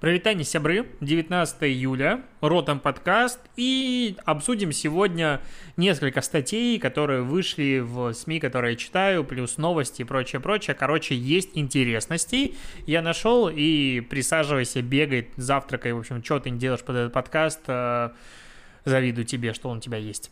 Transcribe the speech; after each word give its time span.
Привет, 0.00 0.48
сябры, 0.48 0.86
19 1.02 1.62
июля, 1.64 2.22
Ротом 2.40 2.80
подкаст, 2.80 3.38
и 3.56 4.16
обсудим 4.24 4.72
сегодня 4.72 5.42
несколько 5.76 6.22
статей, 6.22 6.78
которые 6.78 7.20
вышли 7.20 7.80
в 7.80 8.14
СМИ, 8.14 8.40
которые 8.40 8.72
я 8.72 8.76
читаю, 8.78 9.24
плюс 9.24 9.58
новости 9.58 10.00
и 10.00 10.06
прочее, 10.06 10.40
прочее. 10.40 10.74
Короче, 10.74 11.14
есть 11.14 11.50
интересности. 11.52 12.54
Я 12.86 13.02
нашел 13.02 13.50
и 13.54 14.00
присаживайся, 14.00 14.80
бегай, 14.80 15.28
завтракай, 15.36 15.92
в 15.92 15.98
общем, 15.98 16.24
что 16.24 16.40
ты 16.40 16.48
не 16.48 16.58
делаешь 16.58 16.80
под 16.80 16.96
этот 16.96 17.12
подкаст, 17.12 17.60
э, 17.66 18.08
завидую 18.86 19.26
тебе, 19.26 19.52
что 19.52 19.68
он 19.68 19.76
у 19.76 19.80
тебя 19.82 19.98
есть. 19.98 20.30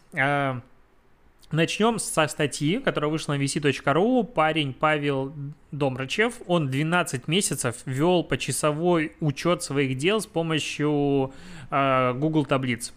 Начнем 1.51 1.99
со 1.99 2.29
статьи, 2.29 2.79
которая 2.79 3.11
вышла 3.11 3.33
на 3.33 3.43
vc.ru. 3.43 4.23
Парень 4.23 4.75
Павел 4.75 5.33
Домрачев, 5.73 6.43
он 6.47 6.69
12 6.69 7.27
месяцев 7.27 7.77
вел 7.87 8.23
почасовой 8.23 9.13
учет 9.21 9.63
своих 9.63 9.97
дел 9.97 10.21
с 10.21 10.27
помощью 10.27 11.33
э, 11.71 12.13
Google 12.13 12.45
таблиц. 12.45 12.93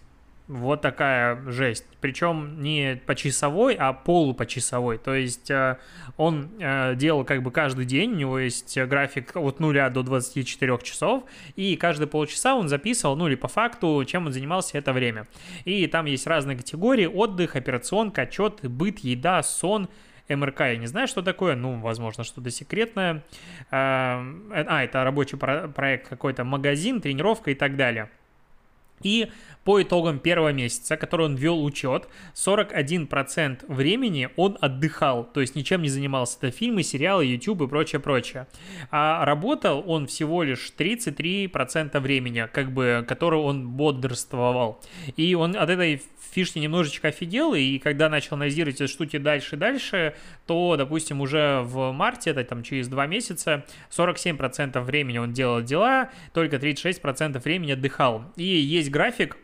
Вот 0.52 0.82
такая 0.82 1.50
жесть. 1.50 1.86
Причем 2.02 2.62
не 2.62 3.02
почасовой, 3.06 3.74
а 3.74 3.94
полупочасовой. 3.94 4.98
То 4.98 5.14
есть 5.14 5.50
э, 5.50 5.78
он 6.18 6.50
э, 6.60 6.96
делал 6.96 7.24
как 7.24 7.42
бы 7.42 7.52
каждый 7.52 7.86
день, 7.86 8.12
у 8.12 8.16
него 8.16 8.38
есть 8.38 8.78
график 8.78 9.38
от 9.38 9.62
0 9.62 9.90
до 9.92 10.04
24 10.04 10.78
часов, 10.84 11.24
и 11.56 11.78
каждые 11.78 12.10
полчаса 12.10 12.56
он 12.56 12.68
записывал, 12.68 13.16
ну 13.16 13.30
или 13.30 13.36
по 13.36 13.48
факту, 13.48 14.04
чем 14.06 14.26
он 14.26 14.34
занимался 14.34 14.78
это 14.78 14.92
время. 14.92 15.26
И 15.64 15.88
там 15.88 16.06
есть 16.06 16.28
разные 16.28 16.58
категории, 16.58 17.06
отдых, 17.06 17.56
операционка, 17.56 18.24
отчет, 18.24 18.60
быт, 18.62 19.00
еда, 19.00 19.44
сон, 19.44 19.88
МРК 20.28 20.62
я 20.62 20.76
не 20.76 20.88
знаю, 20.88 21.08
что 21.08 21.22
такое, 21.22 21.56
ну, 21.56 21.80
возможно, 21.80 22.26
что-то 22.26 22.52
секретное. 22.52 23.24
А, 23.70 24.22
это 24.52 25.04
рабочий 25.06 25.38
проект 25.38 26.10
какой-то, 26.10 26.44
магазин, 26.44 27.00
тренировка 27.00 27.52
и 27.52 27.56
так 27.56 27.78
далее. 27.78 28.10
И 29.04 29.30
по 29.64 29.82
итогам 29.82 30.20
первого 30.20 30.52
месяца, 30.52 30.98
который 30.98 31.26
он 31.28 31.36
вел 31.36 31.64
учет, 31.64 32.08
41% 32.36 33.66
времени 33.68 34.30
он 34.36 34.58
отдыхал, 34.60 35.24
то 35.24 35.42
есть 35.42 35.56
ничем 35.56 35.84
не 35.84 35.90
занимался. 35.90 36.38
Это 36.42 36.52
фильмы, 36.52 36.84
сериалы, 36.84 37.26
YouTube 37.26 37.62
и 37.64 37.68
прочее, 37.68 38.02
прочее. 38.02 38.48
А 38.90 39.24
работал 39.26 39.84
он 39.86 40.08
всего 40.08 40.44
лишь 40.44 40.74
33% 40.76 42.00
времени, 42.00 42.48
как 42.52 42.72
бы, 42.72 43.06
которое 43.08 43.42
он 43.42 43.70
бодрствовал. 43.70 44.82
И 45.16 45.36
он 45.36 45.56
от 45.56 45.70
этой 45.70 46.02
фишки 46.32 46.60
немножечко 46.60 47.10
офигел, 47.10 47.54
и 47.54 47.78
когда 47.78 48.10
начал 48.10 48.36
анализировать 48.36 48.82
эти 48.82 48.90
штуки 48.90 49.18
дальше 49.18 49.56
и 49.56 49.60
дальше, 49.60 50.16
то, 50.48 50.76
допустим, 50.78 51.22
уже 51.22 51.62
в 51.64 51.92
марте, 51.92 52.32
это 52.32 52.44
там 52.44 52.64
через 52.64 52.88
два 52.88 53.06
месяца, 53.06 53.66
47% 53.92 54.82
времени 54.82 55.18
он 55.18 55.34
делал 55.34 55.62
дела, 55.62 56.10
только 56.34 56.56
36% 56.56 57.40
времени 57.42 57.74
отдыхал. 57.74 58.24
И 58.38 58.44
есть 58.44 58.91
график, 58.92 59.38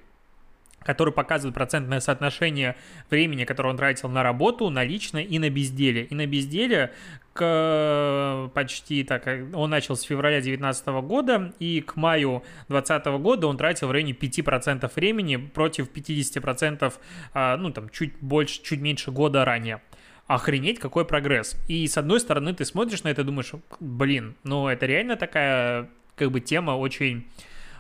который 0.88 1.12
показывает 1.12 1.54
процентное 1.54 2.00
соотношение 2.00 2.78
времени, 3.10 3.44
которое 3.44 3.70
он 3.70 3.78
тратил 3.78 4.10
на 4.10 4.24
работу, 4.24 4.70
на 4.70 4.84
личное 4.84 5.24
и 5.24 5.38
на 5.40 5.50
безделие. 5.50 6.06
И 6.06 6.16
на 6.16 6.26
безделие 6.26 6.94
к 7.34 8.50
почти 8.54 9.04
так, 9.04 9.28
он 9.54 9.70
начал 9.70 9.96
с 9.96 10.04
февраля 10.04 10.38
2019 10.38 10.88
года, 11.04 11.54
и 11.60 11.82
к 11.82 11.98
маю 11.98 12.44
2020 12.70 13.06
года 13.22 13.48
он 13.48 13.58
тратил 13.58 13.90
в 13.90 13.92
районе 13.92 14.14
5% 14.14 14.90
времени 14.96 15.36
против 15.36 15.90
50%, 15.92 16.94
а, 17.34 17.58
ну 17.58 17.72
там 17.72 17.90
чуть 17.90 18.18
больше, 18.22 18.64
чуть 18.64 18.80
меньше 18.80 19.12
года 19.12 19.44
ранее 19.44 19.82
охренеть, 20.28 20.80
какой 20.80 21.06
прогресс. 21.06 21.58
И 21.68 21.88
с 21.88 21.98
одной 21.98 22.20
стороны 22.20 22.54
ты 22.54 22.66
смотришь 22.66 23.04
на 23.04 23.10
это 23.10 23.22
и 23.22 23.26
думаешь, 23.26 23.52
блин, 23.80 24.36
ну 24.44 24.68
это 24.68 24.86
реально 24.86 25.16
такая 25.16 25.90
как 26.16 26.32
бы 26.32 26.40
тема 26.40 26.72
очень 26.72 27.28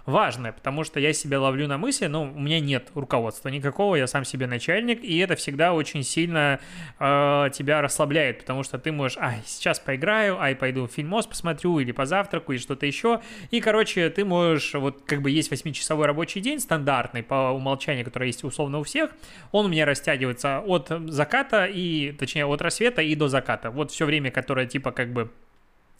важное, 0.07 0.53
потому 0.53 0.85
что 0.85 0.99
я 1.01 1.11
себя 1.11 1.39
ловлю 1.39 1.67
на 1.67 1.77
мысли, 1.77 2.07
ну, 2.07 2.23
у 2.23 2.39
меня 2.39 2.61
нет 2.61 2.89
руководства 2.95 3.49
никакого, 3.49 3.95
я 3.95 4.07
сам 4.07 4.23
себе 4.23 4.47
начальник, 4.47 5.03
и 5.03 5.17
это 5.17 5.35
всегда 5.35 5.73
очень 5.73 6.01
сильно 6.01 6.59
э, 6.97 7.49
тебя 7.53 7.81
расслабляет, 7.81 8.39
потому 8.39 8.63
что 8.63 8.79
ты 8.79 8.93
можешь, 8.93 9.17
ай, 9.17 9.41
сейчас 9.45 9.79
поиграю, 9.79 10.39
ай, 10.39 10.55
пойду 10.55 10.87
фильмос 10.87 11.27
посмотрю, 11.27 11.79
или 11.79 11.91
позавтраку, 11.91 12.53
или 12.53 12.59
что-то 12.59 12.85
еще, 12.85 13.21
и, 13.51 13.59
короче, 13.59 14.09
ты 14.09 14.23
можешь, 14.23 14.73
вот, 14.75 15.03
как 15.05 15.21
бы 15.21 15.29
есть 15.29 15.51
8-часовой 15.51 16.05
рабочий 16.05 16.39
день, 16.39 16.61
стандартный, 16.61 17.21
по 17.21 17.51
умолчанию, 17.51 18.05
который 18.05 18.29
есть 18.29 18.45
условно 18.45 18.79
у 18.79 18.83
всех, 18.83 19.11
он 19.51 19.65
у 19.65 19.69
меня 19.69 19.85
растягивается 19.85 20.61
от 20.65 20.89
заката 21.07 21.65
и, 21.65 22.13
точнее, 22.13 22.45
от 22.45 22.61
рассвета 22.61 23.01
и 23.01 23.13
до 23.13 23.27
заката, 23.27 23.71
вот 23.71 23.91
все 23.91 24.05
время, 24.05 24.31
которое, 24.31 24.67
типа, 24.67 24.91
как 24.91 25.11
бы 25.11 25.31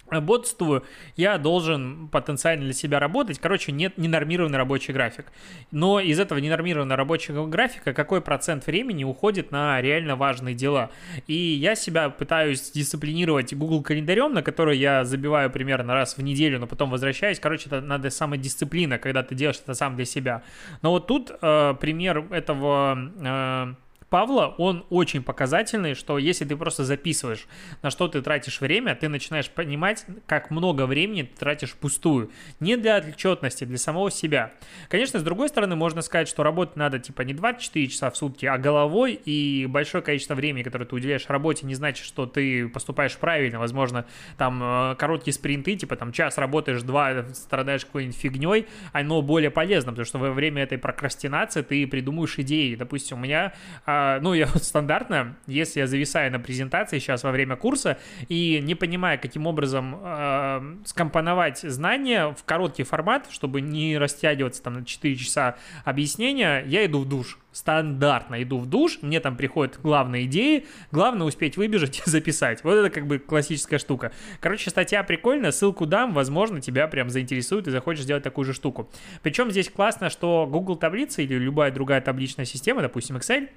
бодрствую, 0.09 0.83
я 1.15 1.37
должен 1.37 2.07
потенциально 2.09 2.63
для 2.63 2.73
себя 2.73 2.99
работать. 2.99 3.39
Короче, 3.39 3.71
нет 3.71 3.97
ненормированный 3.97 4.57
рабочий 4.57 4.93
график. 4.93 5.31
Но 5.71 5.99
из 5.99 6.19
этого 6.19 6.39
ненормированного 6.39 6.97
рабочего 6.97 7.45
графика 7.45 7.93
какой 7.93 8.21
процент 8.21 8.65
времени 8.67 9.03
уходит 9.03 9.51
на 9.51 9.81
реально 9.81 10.15
важные 10.15 10.55
дела? 10.55 10.89
И 11.27 11.33
я 11.33 11.75
себя 11.75 12.09
пытаюсь 12.09 12.71
дисциплинировать 12.71 13.53
Google 13.53 13.81
календарем, 13.83 14.33
на 14.33 14.43
который 14.43 14.77
я 14.77 15.03
забиваю 15.03 15.49
примерно 15.49 15.93
раз 15.93 16.17
в 16.17 16.21
неделю, 16.21 16.59
но 16.59 16.67
потом 16.67 16.89
возвращаюсь. 16.89 17.39
Короче, 17.39 17.67
это 17.67 17.81
надо 17.81 18.09
самодисциплина, 18.09 18.97
когда 18.97 19.23
ты 19.23 19.35
делаешь 19.35 19.59
это 19.63 19.73
сам 19.73 19.95
для 19.95 20.05
себя. 20.05 20.43
Но 20.81 20.91
вот 20.91 21.07
тут 21.07 21.31
э, 21.41 21.73
пример 21.79 22.25
этого... 22.31 22.97
Э, 23.19 23.86
Павла, 24.09 24.55
он 24.57 24.85
очень 24.89 25.21
показательный, 25.21 25.93
что 25.93 26.17
если 26.17 26.45
ты 26.45 26.55
просто 26.55 26.85
записываешь, 26.85 27.45
на 27.81 27.89
что 27.89 28.07
ты 28.07 28.21
тратишь 28.21 28.61
время, 28.61 28.95
ты 28.95 29.09
начинаешь 29.09 29.49
понимать, 29.49 30.05
как 30.25 30.49
много 30.49 30.85
времени 30.85 31.23
ты 31.23 31.37
тратишь 31.37 31.73
пустую. 31.73 32.31
Не 32.61 32.77
для 32.77 32.97
отчетности, 32.99 33.65
для 33.65 33.77
самого 33.77 34.09
себя. 34.09 34.53
Конечно, 34.87 35.19
с 35.19 35.23
другой 35.23 35.49
стороны, 35.49 35.75
можно 35.75 36.01
сказать, 36.01 36.29
что 36.29 36.43
работать 36.43 36.77
надо 36.77 36.99
типа 36.99 37.23
не 37.23 37.33
24 37.33 37.87
часа 37.87 38.09
в 38.09 38.15
сутки, 38.15 38.45
а 38.45 38.57
головой, 38.57 39.13
и 39.13 39.65
большое 39.65 40.01
количество 40.01 40.35
времени, 40.35 40.63
которое 40.63 40.85
ты 40.85 40.95
уделяешь 40.95 41.25
работе, 41.27 41.65
не 41.65 41.75
значит, 41.75 42.05
что 42.05 42.25
ты 42.25 42.69
поступаешь 42.69 43.17
правильно. 43.17 43.59
Возможно, 43.59 44.05
там 44.37 44.61
э, 44.63 44.95
короткие 44.95 45.33
спринты, 45.33 45.75
типа 45.75 45.97
там 45.97 46.13
час 46.13 46.37
работаешь, 46.37 46.81
два 46.81 47.25
страдаешь 47.33 47.85
какой-нибудь 47.85 48.17
фигней, 48.17 48.67
оно 48.93 49.21
более 49.21 49.51
полезно, 49.51 49.91
потому 49.91 50.05
что 50.05 50.17
во 50.17 50.31
время 50.31 50.63
этой 50.63 50.77
прокрастинации 50.77 51.61
ты 51.61 51.85
придумываешь 51.87 52.39
идеи. 52.39 52.75
Допустим, 52.75 53.17
у 53.17 53.21
меня 53.21 53.53
а, 53.85 53.96
а, 53.97 54.19
ну, 54.21 54.33
я 54.35 54.47
стандартно, 54.47 55.35
если 55.47 55.79
я 55.79 55.87
зависаю 55.87 56.31
на 56.31 56.39
презентации 56.39 56.99
сейчас 56.99 57.23
во 57.23 57.31
время 57.31 57.55
курса 57.55 57.97
и 58.29 58.59
не 58.61 58.75
понимая, 58.75 59.17
каким 59.17 59.47
образом 59.47 59.99
э, 60.03 60.75
скомпоновать 60.85 61.59
знания 61.59 62.35
в 62.37 62.43
короткий 62.43 62.83
формат, 62.83 63.27
чтобы 63.31 63.61
не 63.61 63.97
растягиваться 63.97 64.61
там 64.61 64.73
на 64.73 64.85
4 64.85 65.15
часа 65.15 65.55
объяснения, 65.83 66.63
я 66.67 66.85
иду 66.85 66.99
в 66.99 67.09
душ. 67.09 67.39
Стандартно 67.51 68.43
иду 68.43 68.59
в 68.59 68.67
душ, 68.67 68.99
мне 69.01 69.19
там 69.19 69.35
приходят 69.35 69.79
главные 69.81 70.25
идеи, 70.25 70.67
главное 70.91 71.25
успеть 71.25 71.57
выбежать 71.57 72.03
и 72.05 72.09
записать. 72.09 72.63
Вот 72.63 72.73
это 72.73 72.91
как 72.91 73.07
бы 73.07 73.17
классическая 73.17 73.79
штука. 73.79 74.11
Короче, 74.39 74.69
статья 74.69 75.01
прикольная, 75.01 75.51
ссылку 75.51 75.87
дам, 75.87 76.13
возможно, 76.13 76.61
тебя 76.61 76.87
прям 76.87 77.09
заинтересует 77.09 77.67
и 77.67 77.71
захочешь 77.71 78.03
сделать 78.03 78.23
такую 78.23 78.45
же 78.45 78.53
штуку. 78.53 78.91
Причем 79.23 79.49
здесь 79.49 79.71
классно, 79.71 80.11
что 80.11 80.45
Google 80.45 80.75
таблица 80.75 81.23
или 81.23 81.33
любая 81.33 81.71
другая 81.71 82.01
табличная 82.01 82.45
система, 82.45 82.83
допустим, 82.83 83.17
Excel, 83.17 83.49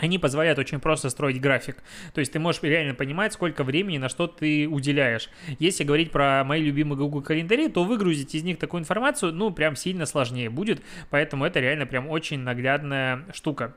они 0.00 0.18
позволяют 0.18 0.58
очень 0.58 0.80
просто 0.80 1.10
строить 1.10 1.40
график. 1.40 1.76
То 2.14 2.20
есть 2.20 2.32
ты 2.32 2.38
можешь 2.38 2.62
реально 2.62 2.94
понимать, 2.94 3.32
сколько 3.32 3.64
времени 3.64 3.98
на 3.98 4.08
что 4.08 4.26
ты 4.26 4.66
уделяешь. 4.66 5.28
Если 5.58 5.84
говорить 5.84 6.10
про 6.10 6.42
мои 6.44 6.62
любимые 6.62 6.98
Google 6.98 7.22
календари, 7.22 7.68
то 7.68 7.84
выгрузить 7.84 8.34
из 8.34 8.42
них 8.42 8.58
такую 8.58 8.80
информацию, 8.80 9.32
ну, 9.32 9.50
прям 9.50 9.76
сильно 9.76 10.06
сложнее 10.06 10.48
будет. 10.48 10.82
Поэтому 11.10 11.44
это 11.44 11.60
реально 11.60 11.86
прям 11.86 12.08
очень 12.08 12.40
наглядная 12.40 13.26
штука. 13.34 13.76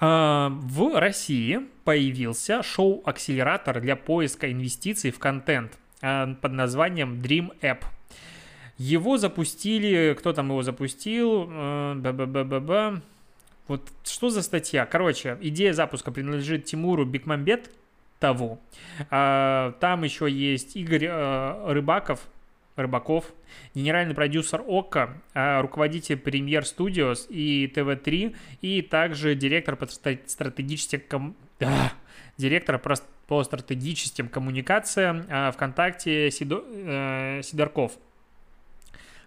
А, 0.00 0.48
в 0.50 0.98
России 0.98 1.60
появился 1.84 2.62
шоу-акселератор 2.62 3.80
для 3.80 3.96
поиска 3.96 4.50
инвестиций 4.50 5.10
в 5.10 5.18
контент 5.18 5.78
а, 6.00 6.34
под 6.40 6.52
названием 6.52 7.20
Dream 7.20 7.50
App. 7.60 7.84
Его 8.78 9.18
запустили, 9.18 10.16
кто 10.18 10.32
там 10.32 10.48
его 10.48 10.62
запустил? 10.62 11.48
Э, 11.48 11.94
Б-б-б-б-б. 11.94 13.02
Вот 13.66 13.92
что 14.04 14.28
за 14.28 14.42
статья? 14.42 14.84
Короче, 14.84 15.38
идея 15.40 15.72
запуска 15.72 16.12
принадлежит 16.12 16.66
Тимуру 16.66 17.06
Бекмамбетову. 17.06 18.60
А, 19.10 19.72
там 19.80 20.02
еще 20.02 20.30
есть 20.30 20.76
Игорь 20.76 21.06
а, 21.08 21.72
Рыбаков, 21.72 22.20
Рыбаков, 22.76 23.32
генеральный 23.74 24.14
продюсер 24.14 24.62
ОККО, 24.66 25.22
а, 25.32 25.62
руководитель 25.62 26.18
Премьер 26.18 26.66
Студиос 26.66 27.26
и 27.30 27.66
ТВ-3, 27.74 28.36
и 28.60 28.82
также 28.82 29.34
директор 29.34 29.76
по 29.76 29.86
стратегическим... 29.86 31.00
Ком... 31.08 31.36
А, 31.60 31.92
директор 32.36 32.78
по 33.26 33.44
стратегическим 33.44 34.28
коммуникациям 34.28 35.24
ВКонтакте 35.54 36.30
Сидо... 36.30 37.40
Сидорков 37.42 37.92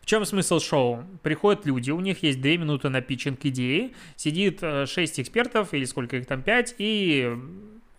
чем 0.08 0.26
смысл 0.26 0.60
шоу? 0.60 1.04
Приходят 1.22 1.66
люди, 1.66 1.92
у 1.92 2.00
них 2.00 2.24
есть 2.24 2.42
2 2.42 2.52
минуты 2.52 2.88
на 2.88 3.02
питчинг 3.02 3.40
идеи, 3.44 3.94
сидит 4.16 4.62
6 4.62 5.20
экспертов 5.20 5.74
или 5.74 5.84
сколько 5.84 6.16
их 6.16 6.26
там, 6.26 6.42
5, 6.42 6.76
и 6.78 7.38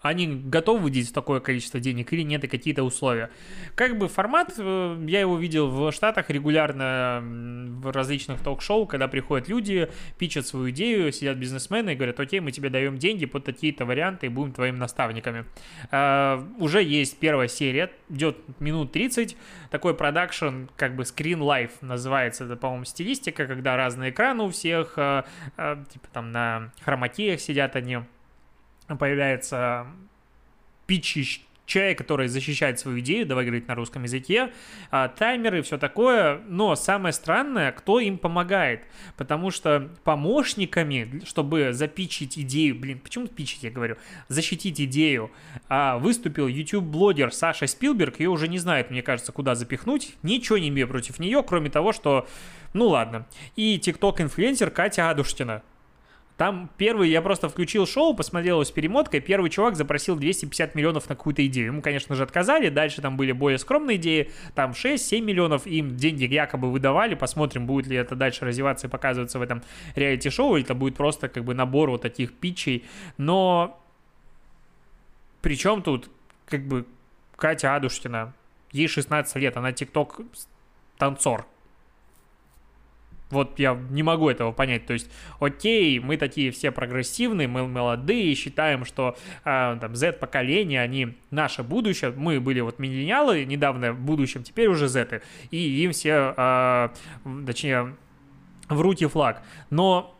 они 0.09 0.27
готовы 0.27 0.81
выделить 0.81 1.13
такое 1.13 1.41
количество 1.41 1.81
денег 1.81 2.13
или 2.13 2.23
нет, 2.23 2.45
и 2.45 2.49
какие-то 2.49 2.83
условия. 2.83 3.31
Как 3.75 3.99
бы 3.99 4.09
формат, 4.09 4.55
э, 4.57 5.05
я 5.07 5.21
его 5.21 5.37
видел 5.37 5.69
в 5.69 5.93
Штатах 5.93 6.31
регулярно 6.31 7.21
в 7.23 7.93
различных 7.93 8.41
ток-шоу, 8.41 8.87
когда 8.87 9.09
приходят 9.09 9.49
люди, 9.49 9.89
пичат 10.19 10.47
свою 10.47 10.71
идею, 10.71 11.13
сидят 11.13 11.37
бизнесмены 11.37 11.93
и 11.93 11.95
говорят, 11.95 12.19
окей, 12.21 12.41
мы 12.41 12.53
тебе 12.53 12.71
даем 12.71 12.99
деньги 12.99 13.27
под 13.27 13.45
такие-то 13.45 13.85
варианты 13.85 14.27
и 14.27 14.29
будем 14.29 14.53
твоими 14.53 14.77
наставниками. 14.77 15.45
Uh, 15.91 16.55
уже 16.59 16.83
есть 16.83 17.19
первая 17.19 17.49
серия, 17.49 17.91
идет 18.09 18.39
минут 18.61 18.93
30, 18.93 19.37
такой 19.71 19.95
продакшн, 19.95 20.67
как 20.77 20.97
бы 20.97 21.03
screen 21.03 21.41
life 21.41 21.73
называется, 21.81 22.45
это, 22.45 22.57
по-моему, 22.57 22.85
стилистика, 22.85 23.47
когда 23.47 23.77
разные 23.77 24.11
экраны 24.11 24.45
у 24.45 24.51
всех, 24.51 24.97
uh, 24.97 25.25
uh, 25.57 25.85
типа 25.93 26.09
там 26.13 26.33
на 26.33 26.73
хромакеях 26.83 27.41
сидят 27.41 27.77
они, 27.77 27.99
появляется 28.97 29.87
питчищ 30.87 31.43
человек, 31.69 31.99
который 31.99 32.27
защищает 32.29 32.81
свою 32.81 32.99
идею, 33.01 33.27
давай 33.27 33.45
говорить 33.45 33.69
на 33.69 33.75
русском 33.75 34.03
языке, 34.03 34.51
а, 34.91 35.09
таймеры, 35.09 35.63
все 35.63 35.79
такое, 35.79 36.41
но 36.49 36.75
самое 36.75 37.13
странное, 37.13 37.71
кто 37.73 38.01
им 38.01 38.19
помогает, 38.19 38.83
потому 39.17 39.51
что 39.51 39.91
помощниками, 40.03 41.23
чтобы 41.25 41.73
запичить 41.73 42.39
идею, 42.39 42.75
блин, 42.75 42.99
почему 42.99 43.29
пичить 43.29 43.63
я 43.63 43.71
говорю, 43.71 43.97
защитить 44.29 44.81
идею, 44.81 45.31
а, 45.69 45.99
выступил 45.99 46.49
YouTube-блогер 46.49 47.33
Саша 47.33 47.67
Спилберг, 47.67 48.19
ее 48.19 48.31
уже 48.31 48.49
не 48.49 48.59
знает, 48.59 48.91
мне 48.91 49.03
кажется, 49.03 49.31
куда 49.31 49.55
запихнуть, 49.55 50.15
ничего 50.23 50.59
не 50.59 50.71
имею 50.71 50.89
против 50.89 51.19
нее, 51.19 51.43
кроме 51.47 51.69
того, 51.69 51.93
что, 51.93 52.27
ну 52.73 52.89
ладно, 52.89 53.27
и 53.57 53.77
TikTok-инфлюенсер 53.77 54.71
Катя 54.71 55.11
Адушкина, 55.11 55.63
там 56.39 56.71
первый, 56.77 57.11
я 57.11 57.21
просто 57.21 57.49
включил 57.49 57.85
шоу, 57.85 58.15
посмотрел 58.15 58.65
с 58.65 58.71
перемоткой, 58.71 59.19
первый 59.19 59.51
чувак 59.51 59.75
запросил 59.75 60.15
250 60.15 60.77
миллионов 60.77 61.09
на 61.09 61.17
какую-то 61.17 61.45
идею. 61.49 61.67
Ему, 61.67 61.83
конечно 61.83 62.15
же, 62.15 62.23
отказали, 62.23 62.69
дальше 62.69 63.03
там 63.03 63.17
были 63.17 63.33
более 63.33 63.59
скромные 63.59 63.97
идеи, 63.97 64.31
там 64.55 64.71
6-7 64.71 65.21
миллионов, 65.21 65.67
им 65.67 65.97
деньги 65.97 66.33
якобы 66.33 66.71
выдавали, 66.71 67.17
посмотрим, 67.17 67.67
будет 67.67 67.89
ли 67.89 67.97
это 67.97 68.15
дальше 68.15 68.45
развиваться 68.45 68.87
и 68.87 68.91
показываться 68.91 69.41
в 69.41 69.43
этом 69.43 69.65
реалити-шоу, 69.97 70.55
или 70.55 70.65
это 70.65 70.75
будет 70.77 70.95
просто 70.95 71.29
как 71.29 71.43
бы 71.45 71.55
набор 71.55 71.91
вот 71.91 72.03
таких 72.03 72.33
питчей, 72.33 72.85
но 73.17 73.83
причем 75.43 75.83
тут 75.83 76.09
как 76.47 76.69
бы 76.69 76.87
Катя 77.35 77.75
Адушкина, 77.75 78.33
ей 78.71 78.87
16 78.87 79.35
лет, 79.37 79.57
она 79.57 79.73
тикток 79.73 80.21
танцор, 80.99 81.49
вот 83.31 83.59
я 83.59 83.75
не 83.91 84.03
могу 84.03 84.29
этого 84.29 84.53
понять. 84.53 84.87
То 84.87 84.95
есть, 84.95 85.11
окей, 85.41 85.99
мы 85.99 86.17
такие 86.17 86.51
все 86.51 86.71
прогрессивные, 86.71 87.49
мы 87.49 87.67
молодые, 87.67 88.35
считаем, 88.35 88.85
что 88.85 89.17
э, 89.45 89.77
там 89.81 89.95
Z-поколение, 89.95 90.81
они 90.81 91.17
наше 91.31 91.63
будущее. 91.63 92.13
Мы 92.17 92.41
были 92.41 92.61
вот 92.61 92.79
миллениалы 92.79 93.45
недавно 93.45 93.93
в 93.93 94.01
будущем, 94.01 94.43
теперь 94.43 94.69
уже 94.69 94.89
Z. 94.89 95.23
И 95.51 95.83
им 95.83 95.93
все, 95.93 96.35
э, 96.37 96.89
точнее, 97.47 97.97
в 98.69 98.81
руки 98.81 99.07
флаг. 99.07 99.43
Но 99.71 100.19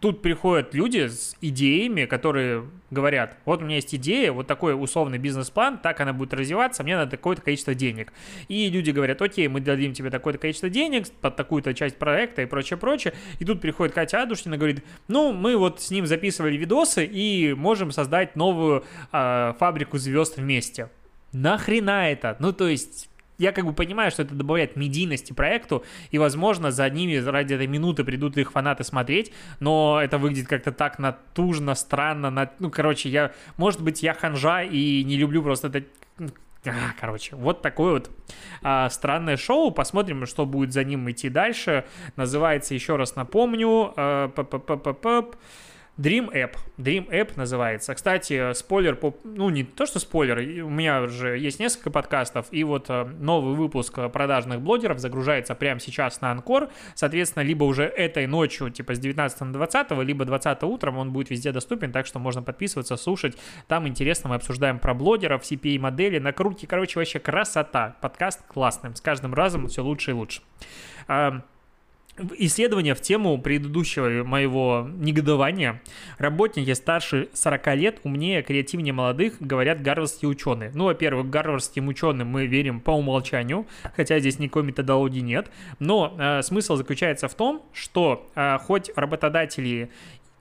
тут 0.00 0.22
приходят 0.22 0.74
люди 0.74 1.08
с 1.08 1.36
идеями, 1.40 2.04
которые 2.06 2.64
говорят, 2.92 3.36
вот 3.44 3.62
у 3.62 3.64
меня 3.64 3.76
есть 3.76 3.94
идея, 3.94 4.32
вот 4.32 4.46
такой 4.46 4.80
условный 4.80 5.18
бизнес-план, 5.18 5.78
так 5.78 6.00
она 6.00 6.12
будет 6.12 6.34
развиваться, 6.34 6.84
мне 6.84 6.96
надо 6.96 7.12
такое-то 7.12 7.42
количество 7.42 7.74
денег. 7.74 8.12
И 8.48 8.68
люди 8.68 8.90
говорят, 8.90 9.20
окей, 9.20 9.48
мы 9.48 9.60
дадим 9.60 9.94
тебе 9.94 10.10
такое-то 10.10 10.38
количество 10.38 10.68
денег 10.68 11.08
под 11.20 11.34
такую-то 11.34 11.74
часть 11.74 11.96
проекта 11.96 12.42
и 12.42 12.46
прочее, 12.46 12.76
прочее. 12.76 13.14
И 13.38 13.44
тут 13.44 13.60
приходит 13.60 13.94
Катя 13.94 14.22
Адушкина 14.22 14.56
говорит, 14.56 14.84
ну, 15.08 15.32
мы 15.32 15.56
вот 15.56 15.80
с 15.80 15.90
ним 15.90 16.06
записывали 16.06 16.56
видосы 16.56 17.04
и 17.04 17.54
можем 17.54 17.90
создать 17.90 18.36
новую 18.36 18.84
э, 19.12 19.54
фабрику 19.58 19.98
звезд 19.98 20.36
вместе. 20.36 20.90
Нахрена 21.32 22.10
это? 22.10 22.36
Ну, 22.40 22.52
то 22.52 22.68
есть 22.68 23.08
я 23.42 23.52
как 23.52 23.66
бы 23.66 23.72
понимаю, 23.72 24.10
что 24.10 24.22
это 24.22 24.34
добавляет 24.34 24.76
медийности 24.76 25.32
проекту, 25.32 25.84
и, 26.10 26.18
возможно, 26.18 26.70
за 26.70 26.88
ними 26.88 27.16
ради 27.16 27.54
этой 27.54 27.66
минуты 27.66 28.04
придут 28.04 28.36
их 28.38 28.52
фанаты 28.52 28.84
смотреть, 28.84 29.32
но 29.60 30.00
это 30.02 30.16
выглядит 30.18 30.48
как-то 30.48 30.70
так 30.70 30.98
натужно, 30.98 31.74
странно, 31.74 32.30
на... 32.30 32.50
ну, 32.60 32.70
короче, 32.70 33.08
я, 33.08 33.32
может 33.56 33.82
быть, 33.82 34.02
я 34.02 34.14
ханжа 34.14 34.62
и 34.62 35.02
не 35.04 35.16
люблю 35.16 35.42
просто 35.42 35.68
это 35.68 35.82
а, 36.64 36.94
короче, 37.00 37.34
вот 37.34 37.60
такое 37.60 37.94
вот 37.94 38.10
а, 38.62 38.88
странное 38.88 39.36
шоу. 39.36 39.72
Посмотрим, 39.72 40.26
что 40.26 40.46
будет 40.46 40.72
за 40.72 40.84
ним 40.84 41.10
идти 41.10 41.28
дальше. 41.28 41.84
Называется, 42.14 42.74
еще 42.74 42.94
раз 42.94 43.16
напомню, 43.16 43.92
а, 43.96 44.28
Dream 45.98 46.32
App. 46.32 46.56
Dream 46.78 47.08
App 47.10 47.32
называется. 47.36 47.94
Кстати, 47.94 48.54
спойлер, 48.54 48.96
по, 48.96 49.14
ну 49.24 49.50
не 49.50 49.62
то, 49.62 49.84
что 49.84 49.98
спойлер, 49.98 50.38
у 50.64 50.70
меня 50.70 51.02
уже 51.02 51.38
есть 51.38 51.60
несколько 51.60 51.90
подкастов, 51.90 52.46
и 52.50 52.64
вот 52.64 52.86
э, 52.88 53.04
новый 53.04 53.54
выпуск 53.54 53.98
продажных 54.10 54.62
блогеров 54.62 54.98
загружается 54.98 55.54
прямо 55.54 55.80
сейчас 55.80 56.22
на 56.22 56.30
Анкор. 56.30 56.70
Соответственно, 56.94 57.42
либо 57.42 57.64
уже 57.64 57.84
этой 57.84 58.26
ночью, 58.26 58.70
типа 58.70 58.94
с 58.94 58.98
19 58.98 59.40
на 59.42 59.52
20, 59.52 59.90
либо 60.02 60.24
20 60.24 60.62
утром 60.62 60.96
он 60.96 61.12
будет 61.12 61.28
везде 61.28 61.52
доступен, 61.52 61.92
так 61.92 62.06
что 62.06 62.18
можно 62.18 62.42
подписываться, 62.42 62.96
слушать. 62.96 63.36
Там 63.68 63.86
интересно, 63.86 64.30
мы 64.30 64.36
обсуждаем 64.36 64.78
про 64.78 64.94
блогеров, 64.94 65.42
CPA-модели, 65.42 66.18
накрутки. 66.18 66.64
Короче, 66.64 66.98
вообще 66.98 67.18
красота. 67.18 67.96
Подкаст 68.00 68.40
классный. 68.46 68.96
С 68.96 69.02
каждым 69.02 69.34
разом 69.34 69.68
все 69.68 69.82
лучше 69.84 70.12
и 70.12 70.14
лучше 70.14 70.40
исследование 72.38 72.94
в 72.94 73.00
тему 73.00 73.40
предыдущего 73.40 74.24
моего 74.24 74.88
негодования. 74.96 75.80
Работники 76.18 76.72
старше 76.74 77.28
40 77.32 77.76
лет, 77.76 78.00
умнее, 78.04 78.42
креативнее 78.42 78.92
молодых, 78.92 79.36
говорят 79.40 79.82
гарвардские 79.82 80.28
ученые. 80.28 80.70
Ну, 80.74 80.84
во-первых, 80.84 81.30
гарвардским 81.30 81.88
ученым 81.88 82.28
мы 82.28 82.46
верим 82.46 82.80
по 82.80 82.90
умолчанию, 82.90 83.66
хотя 83.96 84.18
здесь 84.18 84.38
никакой 84.38 84.64
методологии 84.64 85.20
нет. 85.20 85.50
Но 85.78 86.14
э, 86.18 86.42
смысл 86.42 86.76
заключается 86.76 87.28
в 87.28 87.34
том, 87.34 87.62
что 87.72 88.30
э, 88.34 88.58
хоть 88.58 88.90
работодатели 88.96 89.90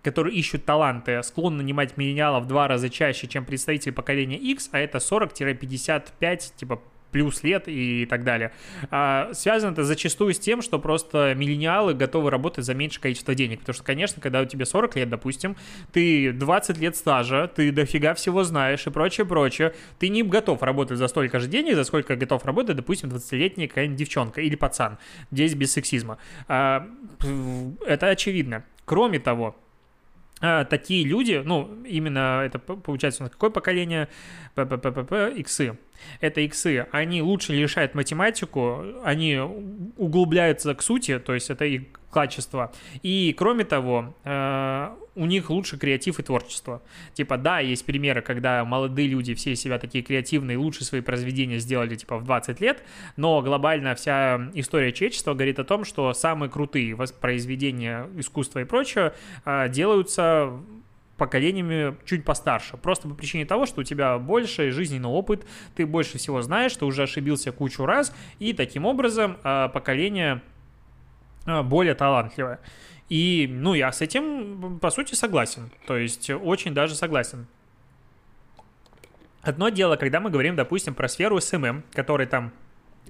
которые 0.03 0.35
ищут 0.35 0.65
таланты, 0.65 1.21
склонны 1.21 1.57
нанимать 1.57 1.95
миллениалов 1.95 2.45
в 2.45 2.47
два 2.47 2.67
раза 2.67 2.89
чаще, 2.89 3.27
чем 3.27 3.45
представители 3.45 3.91
поколения 3.91 4.37
X, 4.37 4.69
а 4.71 4.79
это 4.79 4.97
40-55, 4.97 6.53
типа 6.55 6.81
плюс 7.11 7.43
лет 7.43 7.63
и 7.67 8.05
так 8.05 8.23
далее. 8.23 8.51
А, 8.89 9.31
связано 9.33 9.71
это 9.71 9.83
зачастую 9.83 10.33
с 10.33 10.39
тем, 10.39 10.61
что 10.61 10.79
просто 10.79 11.33
миллениалы 11.35 11.93
готовы 11.93 12.29
работать 12.29 12.65
за 12.65 12.73
меньшее 12.73 13.01
количество 13.01 13.35
денег. 13.35 13.59
Потому 13.59 13.73
что, 13.75 13.83
конечно, 13.83 14.21
когда 14.21 14.41
у 14.41 14.45
тебя 14.45 14.65
40 14.65 14.95
лет, 14.95 15.09
допустим, 15.09 15.55
ты 15.91 16.31
20 16.31 16.77
лет 16.77 16.95
стажа, 16.95 17.47
ты 17.47 17.71
дофига 17.71 18.13
всего 18.13 18.43
знаешь 18.43 18.85
и 18.87 18.89
прочее, 18.89 19.25
прочее, 19.25 19.73
ты 19.99 20.09
не 20.09 20.23
готов 20.23 20.61
работать 20.63 20.97
за 20.97 21.07
столько 21.07 21.39
же 21.39 21.47
денег, 21.47 21.75
за 21.75 21.83
сколько 21.83 22.15
готов 22.15 22.45
работать, 22.45 22.75
допустим, 22.75 23.09
20-летняя 23.09 23.67
какая-нибудь 23.67 23.97
девчонка 23.97 24.41
или 24.41 24.55
пацан. 24.55 24.97
Здесь 25.31 25.53
без 25.53 25.71
сексизма. 25.71 26.17
А, 26.47 26.87
это 27.85 28.07
очевидно. 28.07 28.63
Кроме 28.85 29.19
того, 29.19 29.55
а, 30.41 30.65
такие 30.65 31.05
люди, 31.05 31.41
ну, 31.45 31.83
именно 31.85 32.41
это 32.43 32.57
получается 32.57 33.21
у 33.21 33.25
нас 33.25 33.31
какое 33.31 33.51
поколение? 33.51 34.07
ПППП, 34.55 35.37
иксы 35.37 35.77
это 36.19 36.41
иксы, 36.41 36.87
они 36.91 37.21
лучше 37.21 37.53
решают 37.53 37.95
математику, 37.95 38.83
они 39.03 39.37
углубляются 39.97 40.73
к 40.75 40.81
сути, 40.81 41.19
то 41.19 41.33
есть 41.33 41.49
это 41.49 41.65
их 41.65 41.83
качество. 42.11 42.71
И 43.01 43.33
кроме 43.37 43.63
того, 43.63 44.13
э, 44.23 44.89
у 45.15 45.25
них 45.25 45.49
лучше 45.49 45.77
креатив 45.77 46.19
и 46.19 46.23
творчество. 46.23 46.81
Типа, 47.13 47.37
да, 47.37 47.59
есть 47.59 47.85
примеры, 47.85 48.21
когда 48.21 48.63
молодые 48.63 49.07
люди 49.07 49.33
все 49.33 49.55
себя 49.55 49.79
такие 49.79 50.03
креативные, 50.03 50.57
лучше 50.57 50.83
свои 50.83 51.01
произведения 51.01 51.59
сделали 51.59 51.95
типа 51.95 52.17
в 52.17 52.23
20 52.23 52.61
лет, 52.61 52.83
но 53.17 53.41
глобально 53.41 53.95
вся 53.95 54.49
история 54.53 54.91
человечества 54.91 55.33
говорит 55.33 55.59
о 55.59 55.63
том, 55.63 55.83
что 55.85 56.13
самые 56.13 56.49
крутые 56.49 56.95
произведения 57.19 58.07
искусства 58.17 58.59
и 58.59 58.65
прочее 58.65 59.13
э, 59.45 59.69
делаются 59.69 60.53
поколениями 61.21 61.95
чуть 62.03 62.25
постарше. 62.25 62.77
Просто 62.77 63.07
по 63.07 63.13
причине 63.13 63.45
того, 63.45 63.67
что 63.67 63.81
у 63.81 63.83
тебя 63.83 64.17
больше 64.17 64.71
жизненный 64.71 65.07
опыт, 65.07 65.45
ты 65.75 65.85
больше 65.85 66.17
всего 66.17 66.41
знаешь, 66.41 66.75
ты 66.75 66.83
уже 66.83 67.03
ошибился 67.03 67.51
кучу 67.51 67.85
раз, 67.85 68.11
и 68.39 68.53
таким 68.53 68.87
образом 68.87 69.37
а, 69.43 69.67
поколение 69.67 70.41
а, 71.45 71.61
более 71.61 71.93
талантливое. 71.93 72.59
И, 73.07 73.47
ну, 73.51 73.75
я 73.75 73.91
с 73.91 74.01
этим, 74.01 74.79
по 74.79 74.89
сути, 74.89 75.13
согласен. 75.13 75.69
То 75.85 75.95
есть, 75.95 76.31
очень 76.31 76.73
даже 76.73 76.95
согласен. 76.95 77.45
Одно 79.43 79.69
дело, 79.69 79.95
когда 79.95 80.19
мы 80.19 80.31
говорим, 80.31 80.55
допустим, 80.55 80.95
про 80.95 81.07
сферу 81.07 81.39
SMM, 81.39 81.83
который 81.93 82.25
там 82.25 82.51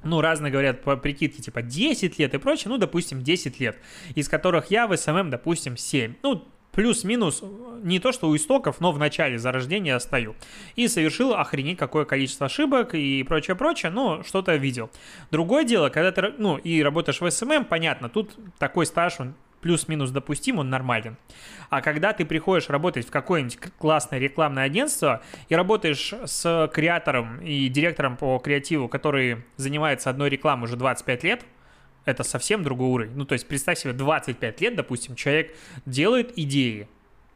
ну, 0.03 0.20
разные 0.20 0.51
говорят 0.51 0.82
по 0.82 0.98
прикидке, 0.98 1.41
типа 1.41 1.62
10 1.62 2.20
лет 2.20 2.34
и 2.34 2.38
прочее, 2.39 2.68
ну, 2.68 2.77
допустим, 2.77 3.24
10 3.24 3.58
лет, 3.62 3.77
из 4.15 4.27
которых 4.27 4.70
я 4.70 4.86
в 4.88 4.98
SMM, 4.98 5.30
допустим, 5.30 5.77
7. 5.77 6.15
Ну, 6.24 6.46
плюс-минус 6.72 7.44
не 7.84 8.00
то, 8.00 8.12
что 8.12 8.30
у 8.30 8.36
истоков, 8.36 8.80
но 8.80 8.92
в 8.92 9.00
начале 9.00 9.38
зарождения 9.38 9.98
стою. 10.00 10.36
И 10.75 10.88
совершил 10.88 11.34
охренеть 11.34 11.78
какое 11.78 12.06
количество 12.06 12.46
ошибок 12.46 12.94
и 12.94 13.24
прочее-прочее, 13.24 13.92
но 13.92 14.24
что-то 14.24 14.56
видел. 14.56 14.90
Другое 15.32 15.63
дело, 15.63 15.90
когда 15.90 16.12
ты, 16.12 16.34
ну, 16.38 16.58
и 16.58 16.82
работаешь 16.82 17.22
в 17.22 17.30
SMM, 17.30 17.65
понятно, 17.66 18.10
тут 18.10 18.36
такой 18.58 18.86
стаж, 18.86 19.20
он 19.20 19.34
плюс-минус 19.62 20.10
допустим, 20.12 20.60
он 20.60 20.70
нормален. 20.70 21.18
А 21.70 21.82
когда 21.82 22.13
ты 22.13 22.25
приходишь 22.25 22.70
работать 22.70 23.08
в 23.08 23.12
какое-нибудь 23.12 23.60
классное 23.78 24.20
рекламное 24.20 24.63
агентство 24.63 25.22
и 25.50 25.56
работаешь 25.56 26.13
с 26.25 26.70
креатором 26.74 27.40
и 27.42 27.70
директором 27.70 28.18
по 28.18 28.40
креативу, 28.40 28.90
который 28.90 29.44
занимается 29.56 30.10
одной 30.10 30.30
рекламой 30.30 30.66
уже 30.66 30.75
25 30.75 31.24
лет, 31.24 31.46
это 32.05 32.24
совсем 32.24 32.63
другой 32.63 32.89
уровень. 32.89 33.13
Ну, 33.15 33.25
то 33.25 33.34
есть 33.34 33.48
представь 33.48 33.79
себе 33.79 33.93
25 33.93 34.62
лет, 34.62 34.75
допустим, 34.75 35.15
человек 35.15 35.55
делает 35.86 36.38
идеи, 36.38 36.88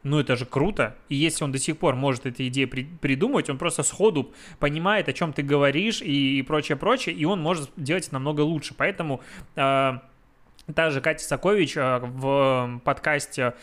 ну 0.06 0.20
это 0.20 0.36
же 0.36 0.46
круто. 0.46 0.94
И 1.08 1.16
если 1.16 1.42
он 1.42 1.50
до 1.50 1.58
сих 1.58 1.78
пор 1.78 1.96
может 1.96 2.26
эти 2.26 2.46
идеи 2.46 2.66
при, 2.66 2.84
придумать, 2.84 3.50
он 3.50 3.58
просто 3.58 3.82
сходу 3.82 4.32
понимает, 4.60 5.08
о 5.08 5.12
чем 5.12 5.32
ты 5.32 5.42
говоришь 5.42 6.00
и, 6.00 6.38
и 6.38 6.42
прочее, 6.42 6.76
прочее, 6.76 7.14
и 7.14 7.24
он 7.24 7.40
может 7.40 7.70
делать 7.76 8.12
намного 8.12 8.42
лучше. 8.42 8.72
Поэтому 8.76 9.20
э, 9.56 9.92
та 10.74 10.90
же 10.90 11.00
Катя 11.00 11.24
Сакович 11.24 11.76
э, 11.76 11.98
в 12.02 12.80
подкасте 12.84 13.54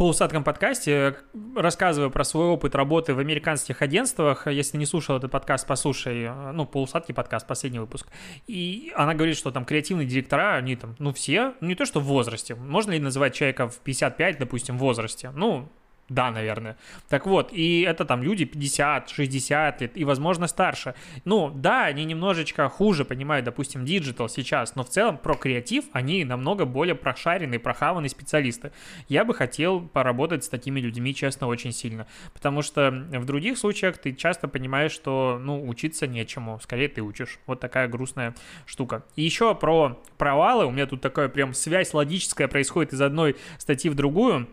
полусадком 0.00 0.44
подкасте, 0.44 1.14
рассказывая 1.54 2.08
про 2.08 2.24
свой 2.24 2.46
опыт 2.46 2.74
работы 2.74 3.12
в 3.12 3.18
американских 3.18 3.82
агентствах. 3.82 4.46
Если 4.46 4.78
не 4.78 4.86
слушал 4.86 5.18
этот 5.18 5.30
подкаст, 5.30 5.66
послушай, 5.66 6.22
э, 6.22 6.52
ну, 6.52 6.64
полусадки 6.64 7.12
подкаст, 7.12 7.46
последний 7.46 7.80
выпуск. 7.80 8.06
И 8.46 8.94
она 8.96 9.12
говорит, 9.12 9.36
что 9.36 9.50
там 9.50 9.66
креативные 9.66 10.06
директора, 10.06 10.54
они 10.54 10.76
там, 10.76 10.96
ну, 10.98 11.12
все, 11.12 11.52
ну, 11.60 11.68
не 11.68 11.74
то, 11.74 11.84
что 11.84 12.00
в 12.00 12.04
возрасте. 12.04 12.54
Можно 12.54 12.92
ли 12.92 12.98
называть 12.98 13.34
человека 13.34 13.68
в 13.68 13.76
55, 13.80 14.38
допустим, 14.38 14.78
в 14.78 14.80
возрасте? 14.80 15.32
Ну, 15.34 15.68
да, 16.10 16.30
наверное. 16.32 16.76
Так 17.08 17.24
вот, 17.24 17.52
и 17.52 17.82
это 17.82 18.04
там 18.04 18.22
люди 18.22 18.44
50, 18.44 19.08
60 19.08 19.80
лет 19.80 19.96
и, 19.96 20.04
возможно, 20.04 20.48
старше. 20.48 20.94
Ну, 21.24 21.52
да, 21.54 21.84
они 21.84 22.04
немножечко 22.04 22.68
хуже 22.68 23.04
понимают, 23.04 23.44
допустим, 23.44 23.84
digital 23.84 24.28
сейчас, 24.28 24.74
но 24.74 24.82
в 24.82 24.88
целом 24.88 25.16
про 25.16 25.36
креатив 25.36 25.84
они 25.92 26.24
намного 26.24 26.64
более 26.64 26.96
прошаренные, 26.96 27.60
прохаванные 27.60 28.10
специалисты. 28.10 28.72
Я 29.08 29.24
бы 29.24 29.34
хотел 29.34 29.80
поработать 29.80 30.44
с 30.44 30.48
такими 30.48 30.80
людьми, 30.80 31.14
честно, 31.14 31.46
очень 31.46 31.72
сильно. 31.72 32.08
Потому 32.34 32.62
что 32.62 32.90
в 32.90 33.24
других 33.24 33.56
случаях 33.56 33.96
ты 33.96 34.12
часто 34.12 34.48
понимаешь, 34.48 34.92
что, 34.92 35.38
ну, 35.40 35.64
учиться 35.66 36.08
нечему. 36.08 36.58
Скорее 36.60 36.88
ты 36.88 37.02
учишь. 37.02 37.38
Вот 37.46 37.60
такая 37.60 37.86
грустная 37.86 38.34
штука. 38.66 39.04
И 39.14 39.22
еще 39.22 39.54
про 39.54 40.02
провалы. 40.18 40.66
У 40.66 40.72
меня 40.72 40.86
тут 40.86 41.00
такая 41.00 41.28
прям 41.28 41.54
связь 41.54 41.94
логическая 41.94 42.48
происходит 42.48 42.94
из 42.94 43.00
одной 43.00 43.36
статьи 43.58 43.88
в 43.88 43.94
другую 43.94 44.48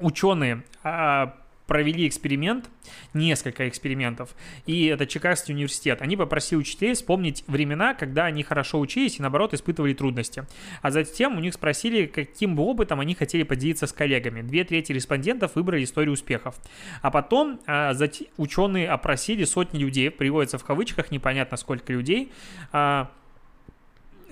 ученые 0.00 0.62
а, 0.82 1.34
провели 1.68 2.08
эксперимент, 2.08 2.70
несколько 3.12 3.68
экспериментов, 3.68 4.34
и 4.64 4.86
это 4.86 5.06
Чикагский 5.06 5.54
университет. 5.54 6.00
Они 6.00 6.16
попросили 6.16 6.58
учителей 6.58 6.94
вспомнить 6.94 7.44
времена, 7.46 7.92
когда 7.92 8.24
они 8.24 8.42
хорошо 8.42 8.80
учились 8.80 9.18
и, 9.18 9.22
наоборот, 9.22 9.52
испытывали 9.52 9.92
трудности. 9.92 10.46
А 10.80 10.90
затем 10.90 11.36
у 11.36 11.40
них 11.40 11.52
спросили, 11.52 12.06
каким 12.06 12.56
бы 12.56 12.62
опытом 12.62 13.00
они 13.00 13.14
хотели 13.14 13.42
поделиться 13.42 13.86
с 13.86 13.92
коллегами. 13.92 14.40
Две 14.40 14.64
трети 14.64 14.92
респондентов 14.92 15.56
выбрали 15.56 15.84
историю 15.84 16.14
успехов. 16.14 16.56
А 17.02 17.10
потом 17.10 17.60
а, 17.66 17.94
ученые 18.38 18.88
опросили 18.88 19.44
сотни 19.44 19.78
людей, 19.78 20.10
приводится 20.10 20.56
в 20.56 20.64
кавычках, 20.64 21.10
непонятно 21.10 21.58
сколько 21.58 21.92
людей, 21.92 22.32
а, 22.72 23.10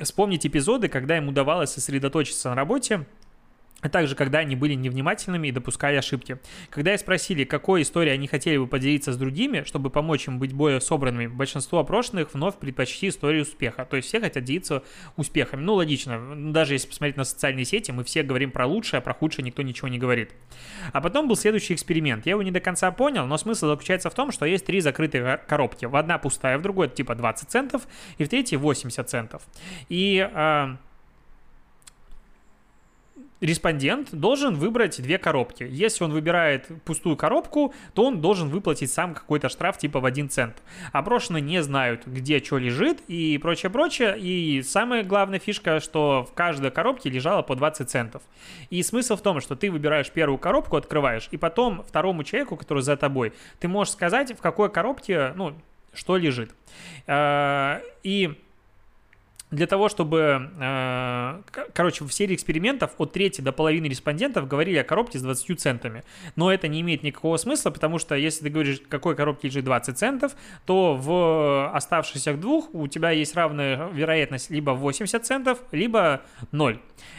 вспомнить 0.01 0.47
эпизоды, 0.47 0.89
когда 0.89 1.19
им 1.19 1.29
удавалось 1.29 1.71
сосредоточиться 1.71 2.49
на 2.49 2.55
работе, 2.55 3.05
а 3.83 3.89
также 3.89 4.15
когда 4.15 4.39
они 4.39 4.57
были 4.57 4.75
невнимательными 4.75 5.49
и 5.49 5.53
допускали 5.53 5.97
ошибки. 5.97 6.39
Когда 6.71 6.93
я 6.93 6.99
спросили, 6.99 7.45
какой 7.45 7.83
историей 7.83 8.15
они 8.15 8.27
хотели 8.27 8.57
бы 8.57 8.67
поделиться 8.67 9.13
с 9.13 9.17
другими, 9.17 9.65
чтобы 9.65 9.91
помочь 9.91 10.27
им 10.27 10.39
быть 10.39 10.53
более 10.53 10.81
собранными, 10.81 11.27
большинство 11.27 11.79
опрошенных 11.81 12.33
вновь 12.33 12.57
предпочли 12.57 13.11
историю 13.11 13.43
успеха. 13.43 13.85
То 13.85 13.97
есть 13.97 14.09
все 14.09 14.21
хотят 14.21 14.45
делиться 14.45 14.83
успехами. 15.17 15.61
Ну, 15.61 15.75
логично. 15.75 16.53
Даже 16.53 16.75
если 16.75 16.89
посмотреть 16.89 17.17
на 17.17 17.25
социальные 17.25 17.67
сети, 17.67 17.91
мы 17.93 18.03
все 18.03 18.23
говорим 18.23 18.51
про 18.51 18.67
лучшее, 18.67 18.99
а 18.99 19.01
про 19.03 19.13
худшее 19.13 19.45
никто 19.45 19.63
ничего 19.63 19.89
не 19.89 19.99
говорит. 19.99 20.33
А 20.93 21.01
потом 21.01 21.29
был 21.29 21.37
следующий 21.37 21.75
эксперимент. 21.75 22.25
Я 22.25 22.33
его 22.33 22.43
не 22.43 22.51
до 22.51 22.61
конца 22.61 22.91
понял, 22.91 23.27
но 23.27 23.37
смысл 23.37 23.69
заключается 23.69 24.09
в 24.09 24.15
том, 24.15 24.33
что 24.33 24.47
есть 24.47 24.65
три 24.65 24.81
закрытые 24.81 25.37
коробки. 25.47 25.85
В 25.85 25.97
одна 25.97 26.19
пустая, 26.19 26.57
в 26.59 26.63
другой 26.63 26.89
типа 26.89 27.15
20 27.15 27.51
центов, 27.51 27.87
и 28.17 28.25
в 28.25 28.29
третьей 28.29 28.57
80 28.57 29.09
центов. 29.09 29.43
И... 29.89 30.29
Э, 30.33 30.77
респондент 33.41 34.09
должен 34.13 34.55
выбрать 34.55 35.01
две 35.01 35.19
коробки. 35.19 35.67
Если 35.69 36.05
он 36.05 36.13
выбирает 36.13 36.67
пустую 36.85 37.17
коробку, 37.17 37.75
то 37.95 38.05
он 38.05 38.21
должен 38.21 38.49
выплатить 38.49 38.91
сам 38.91 39.15
какой-то 39.15 39.49
штраф 39.49 39.79
типа 39.79 40.01
в 40.01 40.07
1 40.07 40.29
цент. 40.29 40.63
Опрошенные 40.93 41.41
не 41.41 41.63
знают, 41.63 42.07
где 42.07 42.43
что 42.43 42.59
лежит 42.59 43.01
и 43.09 43.39
прочее-прочее. 43.39 44.17
И 44.19 44.63
самая 44.63 45.05
главная 45.05 45.39
фишка, 45.39 45.81
что 45.81 46.27
в 46.31 46.35
каждой 46.35 46.71
коробке 46.71 47.11
лежало 47.11 47.43
по 47.43 47.55
20 47.55 47.89
центов. 47.89 48.23
И 48.71 48.83
смысл 48.83 49.17
в 49.17 49.23
том, 49.23 49.41
что 49.41 49.57
ты 49.57 49.71
выбираешь 49.71 50.11
первую 50.11 50.39
коробку, 50.39 50.77
открываешь, 50.77 51.29
и 51.31 51.37
потом 51.37 51.83
второму 51.83 52.25
человеку, 52.25 52.57
который 52.57 52.83
за 52.83 52.97
тобой, 52.97 53.33
ты 53.59 53.69
можешь 53.69 53.93
сказать, 53.93 54.33
в 54.37 54.41
какой 54.41 54.71
коробке, 54.71 55.33
ну, 55.37 55.55
что 55.93 56.17
лежит. 56.17 56.51
Э, 57.07 57.81
и 58.03 58.39
для 59.57 59.67
того, 59.67 59.89
чтобы, 59.89 60.51
э, 60.61 61.43
короче, 61.73 62.05
в 62.05 62.13
серии 62.13 62.35
экспериментов 62.35 62.93
от 62.99 63.13
трети 63.13 63.41
до 63.41 63.53
половины 63.53 63.87
респондентов 63.87 64.47
говорили 64.47 64.77
о 64.77 64.85
коробке 64.85 65.19
с 65.19 65.23
20 65.23 65.59
центами. 65.59 66.05
Но 66.37 66.53
это 66.53 66.69
не 66.69 66.83
имеет 66.83 67.03
никакого 67.03 67.39
смысла, 67.39 67.71
потому 67.71 67.99
что 67.99 68.15
если 68.15 68.45
ты 68.45 68.51
говоришь, 68.51 68.81
какой 68.89 69.17
коробке 69.17 69.49
лежит 69.49 69.65
20 69.65 69.99
центов, 69.99 70.37
то 70.67 70.95
в 70.95 71.71
оставшихся 71.75 72.35
двух 72.35 72.73
у 72.75 72.87
тебя 72.87 73.11
есть 73.11 73.35
равная 73.35 73.89
вероятность 73.89 74.51
либо 74.51 74.73
80 74.73 75.25
центов, 75.25 75.59
либо 75.73 76.23
0. 76.53 76.79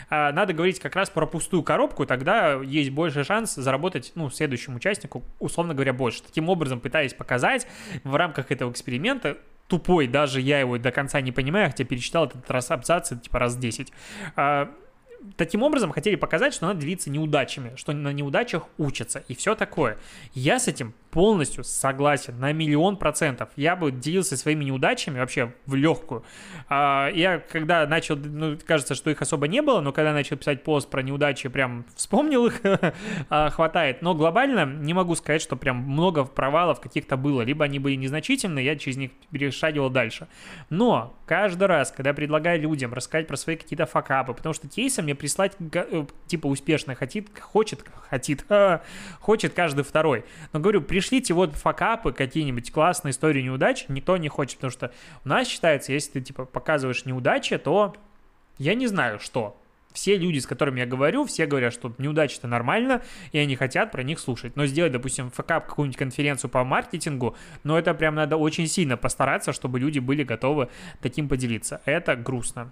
А 0.10 0.32
надо 0.32 0.54
говорить 0.54 0.80
как 0.80 0.96
раз 0.96 1.10
про 1.10 1.26
пустую 1.26 1.64
коробку, 1.64 2.06
тогда 2.06 2.54
есть 2.54 2.92
больше 2.92 3.24
шанс 3.24 3.56
заработать, 3.56 4.12
ну, 4.16 4.30
следующему 4.30 4.78
участнику, 4.78 5.24
условно 5.40 5.74
говоря, 5.74 5.94
больше. 5.94 6.22
Таким 6.24 6.50
образом, 6.50 6.80
пытаясь 6.80 7.14
показать 7.14 7.68
в 8.04 8.16
рамках 8.16 8.52
этого 8.52 8.72
эксперимента, 8.72 9.38
тупой, 9.68 10.08
даже 10.08 10.42
я 10.42 10.60
его 10.60 10.78
до 10.78 10.92
конца 10.92 11.22
не 11.22 11.32
понимаю, 11.32 11.70
хотя 11.70 11.84
перечитал 11.84 12.26
этот 12.26 12.50
раз 12.50 12.72
абзац, 12.72 13.10
типа 13.10 13.40
раз 13.40 13.58
10. 13.58 13.92
А, 14.36 14.72
таким 15.36 15.64
образом 15.64 15.92
хотели 15.92 16.16
показать, 16.16 16.54
что 16.54 16.68
надо 16.68 16.82
делиться 16.82 17.10
неудачами, 17.10 17.74
что 17.76 17.92
на 17.92 18.14
неудачах 18.14 18.64
учатся 18.78 19.24
и 19.28 19.36
все 19.36 19.56
такое. 19.56 19.98
Я 20.34 20.60
с 20.60 20.68
этим 20.68 20.94
полностью 21.12 21.64
согласен 21.64 22.40
на 22.40 22.54
миллион 22.54 22.98
процентов. 22.98 23.50
Я 23.56 23.76
бы 23.76 23.92
делился 23.92 24.38
своими 24.38 24.66
неудачами 24.66 25.20
вообще 25.20 25.54
в 25.66 25.74
легкую. 25.74 26.24
А, 26.70 27.10
я 27.10 27.40
когда 27.40 27.88
начал, 27.88 28.16
ну, 28.16 28.58
кажется, 28.66 28.94
что 28.94 29.10
их 29.10 29.22
особо 29.22 29.48
не 29.48 29.62
было, 29.62 29.82
но 29.82 29.92
когда 29.92 30.14
начал 30.14 30.38
писать 30.38 30.64
пост 30.64 30.90
про 30.90 31.02
неудачи, 31.02 31.50
прям 31.50 31.86
вспомнил 31.96 32.46
их, 32.46 32.62
а, 33.30 33.50
хватает. 33.50 34.02
Но 34.02 34.14
глобально 34.14 34.66
не 34.66 34.94
могу 34.94 35.16
сказать, 35.16 35.42
что 35.42 35.56
прям 35.56 35.78
много 35.78 36.24
провалов 36.24 36.80
каких-то 36.80 37.18
было. 37.18 37.42
Либо 37.42 37.66
они 37.66 37.80
были 37.80 37.96
незначительные, 37.96 38.66
я 38.66 38.76
через 38.76 38.98
них 38.98 39.12
перешагивал 39.32 39.90
дальше. 39.90 40.28
Но 40.70 41.18
каждый 41.26 41.66
раз, 41.66 41.92
когда 41.92 42.14
предлагаю 42.14 42.62
людям 42.62 42.94
рассказать 42.94 43.28
про 43.28 43.38
свои 43.38 43.56
какие-то 43.56 43.88
факапы, 43.88 44.34
потому 44.34 44.54
что 44.54 44.68
кейсы 44.68 45.02
мне 45.02 45.16
прислать 45.18 45.58
э, 45.60 46.06
типа 46.28 46.48
успешно 46.48 46.96
хотит, 46.96 47.38
хочет, 47.40 47.84
хотит, 48.10 48.46
хочет 49.20 49.54
каждый 49.54 49.84
второй. 49.84 50.26
Но 50.54 50.60
говорю, 50.60 50.82
пришлите 50.82 51.34
вот 51.34 51.56
факапы, 51.56 52.14
какие-нибудь 52.14 52.72
классные 52.72 53.12
истории 53.12 53.42
неудач, 53.42 53.86
никто 53.88 54.18
не 54.18 54.30
хочет, 54.30 54.58
потому 54.58 54.72
что 54.72 54.94
у 55.26 55.30
нас 55.30 55.48
считается, 55.48 55.92
если 55.92 56.12
ты 56.14 56.22
типа 56.22 56.46
показываешь 56.46 57.06
неудачи, 57.06 57.58
то 57.58 57.96
я 58.58 58.74
не 58.74 58.88
знаю 58.88 59.20
что. 59.20 59.60
Все 59.94 60.16
люди, 60.16 60.38
с 60.38 60.46
которыми 60.46 60.80
я 60.80 60.86
говорю, 60.86 61.26
все 61.26 61.48
говорят, 61.48 61.74
что 61.74 61.92
неудачи 61.98 62.38
это 62.38 62.48
нормально, 62.48 63.02
и 63.32 63.40
они 63.40 63.56
хотят 63.56 63.92
про 63.92 64.04
них 64.04 64.20
слушать. 64.20 64.56
Но 64.56 64.68
сделать, 64.68 64.92
допустим, 64.92 65.32
факап 65.32 65.66
какую-нибудь 65.66 65.98
конференцию 65.98 66.52
по 66.52 66.64
маркетингу, 66.64 67.36
но 67.64 67.80
это 67.80 67.96
прям 67.96 68.14
надо 68.14 68.38
очень 68.38 68.68
сильно 68.68 68.96
постараться, 68.96 69.54
чтобы 69.54 69.80
люди 69.80 69.98
были 69.98 70.24
готовы 70.24 70.70
таким 71.02 71.28
поделиться. 71.28 71.82
Это 71.86 72.16
грустно. 72.16 72.72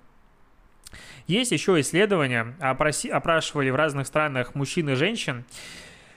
Есть 1.28 1.52
еще 1.52 1.80
исследования, 1.80 2.56
опроси, 2.60 3.10
опрашивали 3.10 3.70
в 3.70 3.76
разных 3.76 4.08
странах 4.08 4.56
мужчин 4.56 4.90
и 4.90 4.96
женщин, 4.96 5.44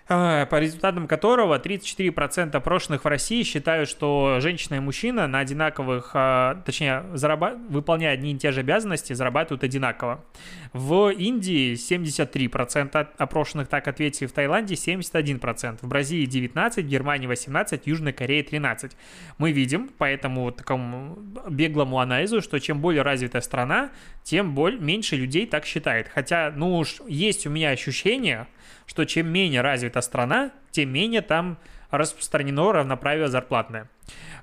по 0.09 0.59
результатам 0.59 1.07
которого 1.07 1.59
34% 1.59 2.57
опрошенных 2.57 3.05
в 3.05 3.09
России 3.09 3.43
считают, 3.43 3.91
что 3.91 4.39
женщина 4.41 4.77
и 4.77 4.81
мужчина 4.81 5.27
на 5.27 5.41
одинаковых, 5.41 6.13
а, 6.15 6.63
точнее, 6.65 7.05
зараба- 7.13 7.59
выполняя 7.69 8.15
одни 8.15 8.33
и 8.33 8.39
те 8.39 8.51
же 8.51 8.61
обязанности, 8.61 9.13
зарабатывают 9.13 9.65
одинаково. 9.65 10.25
В 10.73 11.11
Индии 11.11 11.75
73% 11.75 13.09
опрошенных 13.19 13.69
так 13.69 13.87
ответили, 13.87 14.27
в 14.27 14.33
Таиланде 14.33 14.77
71%, 14.77 15.83
в 15.83 15.89
Бразилии 15.89 16.27
19%, 16.27 16.87
в 16.87 16.89
Германии 16.89 17.29
18%, 17.29 17.85
в 17.85 17.87
Южной 17.87 18.15
Корее 18.15 18.43
13%. 18.43 18.97
Мы 19.37 19.53
видим 19.53 19.89
по 19.89 20.05
этому 20.05 20.53
такому 20.53 21.19
беглому 21.51 22.01
анализу, 22.01 22.41
что 22.41 22.59
чем 22.61 22.81
более 22.81 23.03
развитая 23.03 23.43
страна, 23.43 23.91
тем 24.23 24.55
более, 24.55 24.81
меньше 24.81 25.17
людей 25.17 25.47
так 25.47 25.67
считает. 25.67 26.09
Хотя, 26.09 26.51
ну 26.55 26.79
уж 26.79 27.03
есть 27.07 27.47
у 27.47 27.51
меня 27.51 27.71
ощущение, 27.71 28.47
что 28.87 29.05
чем 29.05 29.29
менее 29.29 29.61
развита 29.61 30.01
страна, 30.01 30.53
тем 30.71 30.91
менее 30.91 31.23
там 31.23 31.59
распространено 31.91 32.73
равноправие 32.73 33.29
зарплатное. 33.29 33.89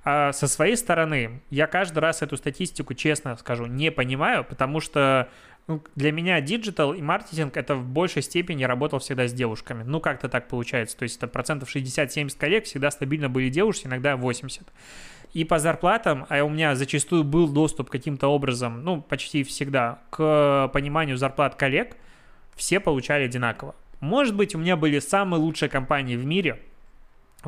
А 0.03 0.31
со 0.33 0.47
своей 0.47 0.77
стороны, 0.77 1.41
я 1.49 1.67
каждый 1.67 1.99
раз 1.99 2.21
эту 2.21 2.37
статистику, 2.37 2.93
честно 2.93 3.35
скажу, 3.37 3.65
не 3.65 3.91
понимаю, 3.91 4.43
потому 4.43 4.79
что 4.79 5.29
ну, 5.67 5.83
для 5.95 6.11
меня 6.11 6.39
digital 6.41 6.93
и 6.93 7.01
маркетинг 7.01 7.57
это 7.57 7.75
в 7.75 7.87
большей 7.87 8.21
степени 8.21 8.63
работал 8.63 8.99
всегда 8.99 9.27
с 9.27 9.33
девушками. 9.33 9.83
Ну, 9.83 9.99
как-то 9.99 10.29
так 10.29 10.47
получается. 10.47 10.95
То 10.95 11.03
есть 11.03 11.17
это 11.17 11.27
процентов 11.27 11.75
60-70 11.75 12.37
коллег 12.37 12.65
всегда 12.65 12.91
стабильно 12.91 13.29
были 13.29 13.49
девушки, 13.49 13.87
иногда 13.87 14.15
80. 14.15 14.63
И 15.33 15.43
по 15.43 15.57
зарплатам, 15.57 16.27
а 16.29 16.43
у 16.43 16.49
меня 16.49 16.75
зачастую 16.75 17.23
был 17.23 17.49
доступ 17.49 17.89
каким-то 17.89 18.27
образом, 18.27 18.83
ну, 18.83 19.01
почти 19.01 19.43
всегда, 19.43 19.99
к 20.11 20.69
пониманию 20.71 21.17
зарплат 21.17 21.55
коллег, 21.55 21.97
все 22.55 22.79
получали 22.79 23.25
одинаково. 23.25 23.75
Может 24.05 24.35
быть, 24.35 24.55
у 24.55 24.59
меня 24.59 24.77
были 24.77 24.99
самые 24.99 25.41
лучшие 25.41 25.67
компании 25.67 26.15
в 26.15 26.25
мире, 26.25 26.59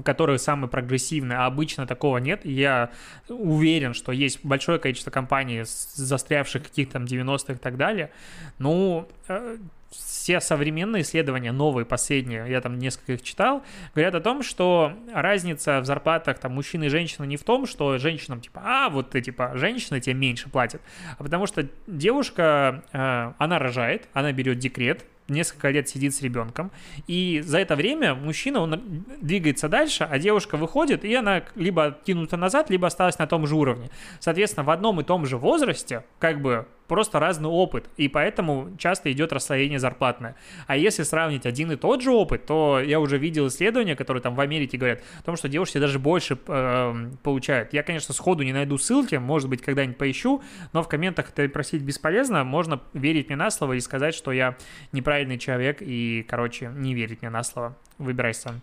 которые 0.03 0.39
самые 0.39 0.69
прогрессивные, 0.69 1.37
а 1.37 1.45
обычно 1.45 1.87
такого 1.87 2.17
нет. 2.17 2.45
я 2.45 2.91
уверен, 3.29 3.93
что 3.93 4.11
есть 4.11 4.43
большое 4.43 4.79
количество 4.79 5.11
компаний, 5.11 5.63
застрявших 5.63 6.63
каких-то 6.63 6.93
там 6.93 7.05
90-х 7.05 7.53
и 7.53 7.57
так 7.57 7.77
далее. 7.77 8.11
Ну, 8.59 9.07
э, 9.27 9.57
все 9.91 10.41
современные 10.41 11.03
исследования, 11.03 11.51
новые, 11.51 11.85
последние, 11.85 12.49
я 12.49 12.61
там 12.61 12.77
несколько 12.77 13.13
их 13.13 13.21
читал, 13.21 13.63
говорят 13.95 14.15
о 14.15 14.19
том, 14.19 14.43
что 14.43 14.93
разница 15.13 15.79
в 15.79 15.85
зарплатах 15.85 16.39
там 16.39 16.53
мужчин 16.53 16.83
и 16.83 16.89
женщин 16.89 17.23
не 17.25 17.37
в 17.37 17.43
том, 17.43 17.65
что 17.65 17.97
женщинам 17.97 18.41
типа, 18.41 18.61
а, 18.63 18.89
вот 18.89 19.11
ты 19.11 19.21
типа, 19.21 19.53
женщина 19.55 19.99
тебе 19.99 20.15
меньше 20.15 20.49
платят, 20.49 20.81
а 21.17 21.23
потому 21.23 21.47
что 21.47 21.67
девушка, 21.87 22.83
э, 22.91 23.33
она 23.37 23.59
рожает, 23.59 24.07
она 24.13 24.31
берет 24.33 24.59
декрет, 24.59 25.05
несколько 25.27 25.69
лет 25.69 25.89
сидит 25.89 26.15
с 26.15 26.21
ребенком, 26.21 26.71
и 27.07 27.41
за 27.45 27.59
это 27.59 27.75
время 27.75 28.15
мужчина, 28.15 28.61
он 28.61 29.05
двигается 29.21 29.69
дальше, 29.69 30.07
а 30.09 30.19
девушка 30.19 30.57
выходит, 30.57 31.03
и 31.05 31.13
она 31.13 31.43
либо 31.55 31.85
откинута 31.85 32.37
назад, 32.37 32.69
либо 32.69 32.87
осталась 32.87 33.17
на 33.17 33.27
том 33.27 33.47
же 33.47 33.55
уровне. 33.55 33.89
Соответственно, 34.19 34.63
в 34.63 34.69
одном 34.69 35.01
и 35.01 35.03
том 35.03 35.25
же 35.25 35.37
возрасте, 35.37 36.03
как 36.19 36.41
бы, 36.41 36.67
просто 36.87 37.19
разный 37.19 37.49
опыт, 37.49 37.89
и 37.97 38.07
поэтому 38.07 38.69
часто 38.77 39.11
идет 39.11 39.33
расслоение 39.33 39.79
зарплатное. 39.79 40.35
А 40.67 40.77
если 40.77 41.03
сравнить 41.03 41.45
один 41.45 41.71
и 41.71 41.75
тот 41.75 42.01
же 42.01 42.11
опыт, 42.11 42.45
то 42.45 42.79
я 42.79 42.99
уже 42.99 43.17
видел 43.17 43.47
исследования, 43.47 43.95
которые 43.95 44.21
там 44.21 44.35
в 44.35 44.39
Америке 44.39 44.77
говорят 44.77 45.03
о 45.19 45.23
том, 45.23 45.35
что 45.35 45.49
девушки 45.49 45.77
даже 45.77 45.99
больше 45.99 46.37
э, 46.47 47.09
получают. 47.23 47.73
Я, 47.73 47.83
конечно, 47.83 48.13
сходу 48.13 48.43
не 48.43 48.53
найду 48.53 48.77
ссылки, 48.77 49.15
может 49.15 49.49
быть, 49.49 49.61
когда-нибудь 49.61 49.97
поищу, 49.97 50.41
но 50.73 50.83
в 50.83 50.87
комментах 50.87 51.31
это 51.35 51.47
просить 51.49 51.81
бесполезно, 51.81 52.43
можно 52.43 52.81
верить 52.93 53.27
мне 53.27 53.35
на 53.35 53.51
слово 53.51 53.73
и 53.73 53.79
сказать, 53.79 54.15
что 54.15 54.31
я 54.31 54.55
неправильный 54.91 55.37
человек, 55.37 55.77
и, 55.81 56.25
короче, 56.27 56.71
не 56.75 56.93
верить 56.93 57.21
мне 57.21 57.29
на 57.29 57.43
слово. 57.43 57.75
Выбирай 57.97 58.33
сам. 58.33 58.61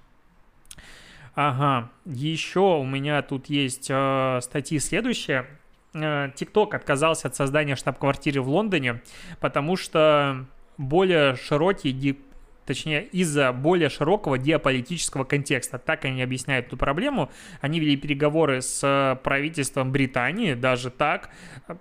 Ага, 1.35 1.91
еще 2.05 2.61
у 2.61 2.85
меня 2.85 3.21
тут 3.23 3.47
есть 3.47 3.89
э, 3.91 4.39
статьи 4.41 4.79
следующие. 4.79 5.47
TikTok 5.95 6.69
э, 6.73 6.77
отказался 6.77 7.29
от 7.29 7.37
создания 7.37 7.77
штаб-квартиры 7.77 8.43
в 8.43 8.49
Лондоне, 8.49 9.03
потому 9.41 9.77
что 9.77 10.47
более 10.77 11.37
широкий 11.37 12.19
точнее, 12.67 13.05
из-за 13.05 13.53
более 13.53 13.91
широкого 13.91 14.39
геополитического 14.39 15.25
контекста. 15.25 15.79
Так 15.79 16.07
они 16.07 16.23
объясняют 16.23 16.69
эту 16.69 16.79
проблему. 16.79 17.31
Они 17.61 17.79
вели 17.79 17.95
переговоры 17.97 18.63
с 18.63 19.21
правительством 19.23 19.93
Британии, 19.93 20.55
даже 20.55 20.91
так, 20.91 21.29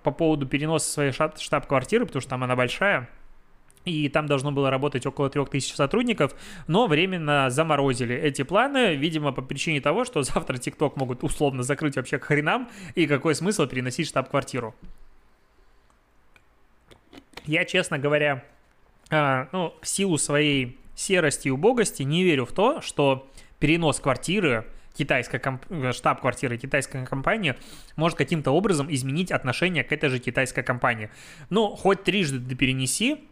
по 0.02 0.10
поводу 0.10 0.46
переноса 0.46 0.90
своей 0.90 1.12
штаб-квартиры, 1.12 2.04
потому 2.04 2.20
что 2.20 2.30
там 2.30 2.44
она 2.44 2.54
большая 2.54 3.08
и 3.84 4.08
там 4.08 4.26
должно 4.26 4.52
было 4.52 4.70
работать 4.70 5.06
около 5.06 5.30
3000 5.30 5.74
сотрудников, 5.74 6.34
но 6.66 6.86
временно 6.86 7.50
заморозили 7.50 8.14
эти 8.14 8.42
планы, 8.42 8.94
видимо, 8.94 9.32
по 9.32 9.42
причине 9.42 9.80
того, 9.80 10.04
что 10.04 10.22
завтра 10.22 10.56
TikTok 10.56 10.92
могут 10.96 11.22
условно 11.22 11.62
закрыть 11.62 11.96
вообще 11.96 12.18
к 12.18 12.24
хренам, 12.24 12.68
и 12.94 13.06
какой 13.06 13.34
смысл 13.34 13.66
переносить 13.66 14.08
штаб-квартиру. 14.08 14.74
Я, 17.46 17.64
честно 17.66 17.98
говоря, 17.98 18.42
а, 19.10 19.48
ну, 19.52 19.74
в 19.82 19.86
силу 19.86 20.16
своей 20.16 20.78
серости 20.94 21.48
и 21.48 21.50
убогости 21.50 22.02
не 22.02 22.24
верю 22.24 22.46
в 22.46 22.52
то, 22.52 22.80
что 22.80 23.28
перенос 23.58 24.00
квартиры 24.00 24.66
китайская 24.96 25.38
комп... 25.38 25.64
штаб-квартира 25.92 26.56
китайской 26.56 27.04
компании 27.04 27.56
может 27.96 28.16
каким-то 28.16 28.52
образом 28.52 28.92
изменить 28.92 29.30
отношение 29.30 29.84
к 29.84 29.92
этой 29.92 30.08
же 30.08 30.18
китайской 30.20 30.62
компании. 30.62 31.10
Ну, 31.50 31.74
хоть 31.76 32.04
трижды 32.04 32.38
ты 32.38 32.54
перенеси, 32.54 33.24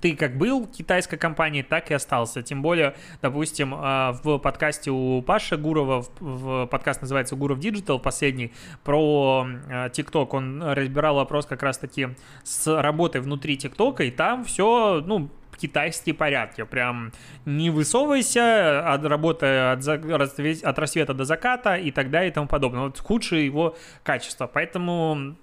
ты 0.00 0.16
как 0.16 0.36
был 0.36 0.66
китайской 0.66 1.16
компанией, 1.16 1.62
так 1.62 1.90
и 1.90 1.94
остался. 1.94 2.42
Тем 2.42 2.62
более, 2.62 2.94
допустим, 3.22 3.74
а, 3.76 4.12
в 4.22 4.38
подкасте 4.38 4.90
у 4.90 5.22
Паши 5.22 5.56
Гурова, 5.56 6.04
в 6.20 6.66
подкаст 6.66 7.02
называется 7.02 7.36
Гуров 7.36 7.58
Digital, 7.58 7.98
последний, 7.98 8.52
про 8.84 9.46
а, 9.68 9.90
он 10.30 10.62
разбирал 10.62 11.16
вопрос 11.16 11.46
как 11.46 11.62
раз-таки 11.62 12.10
с 12.44 12.80
работой 12.80 13.20
внутри 13.20 13.56
ТикТока, 13.56 14.04
и 14.04 14.10
там 14.10 14.44
все, 14.44 15.02
ну, 15.04 15.30
китайские 15.60 16.14
порядки. 16.14 16.64
Прям 16.64 17.12
не 17.44 17.70
высовывайся, 17.70 18.92
от 18.92 19.04
работы 19.04 19.46
от, 19.46 19.86
от 19.86 20.78
рассвета 20.78 21.14
до 21.14 21.24
заката 21.24 21.76
и 21.76 21.90
так 21.90 22.10
далее 22.10 22.30
и 22.30 22.34
тому 22.34 22.48
подобное. 22.48 22.84
Вот 22.84 22.98
худшее 22.98 23.44
его 23.44 23.76
качество. 24.02 24.46
Поэтому 24.46 25.36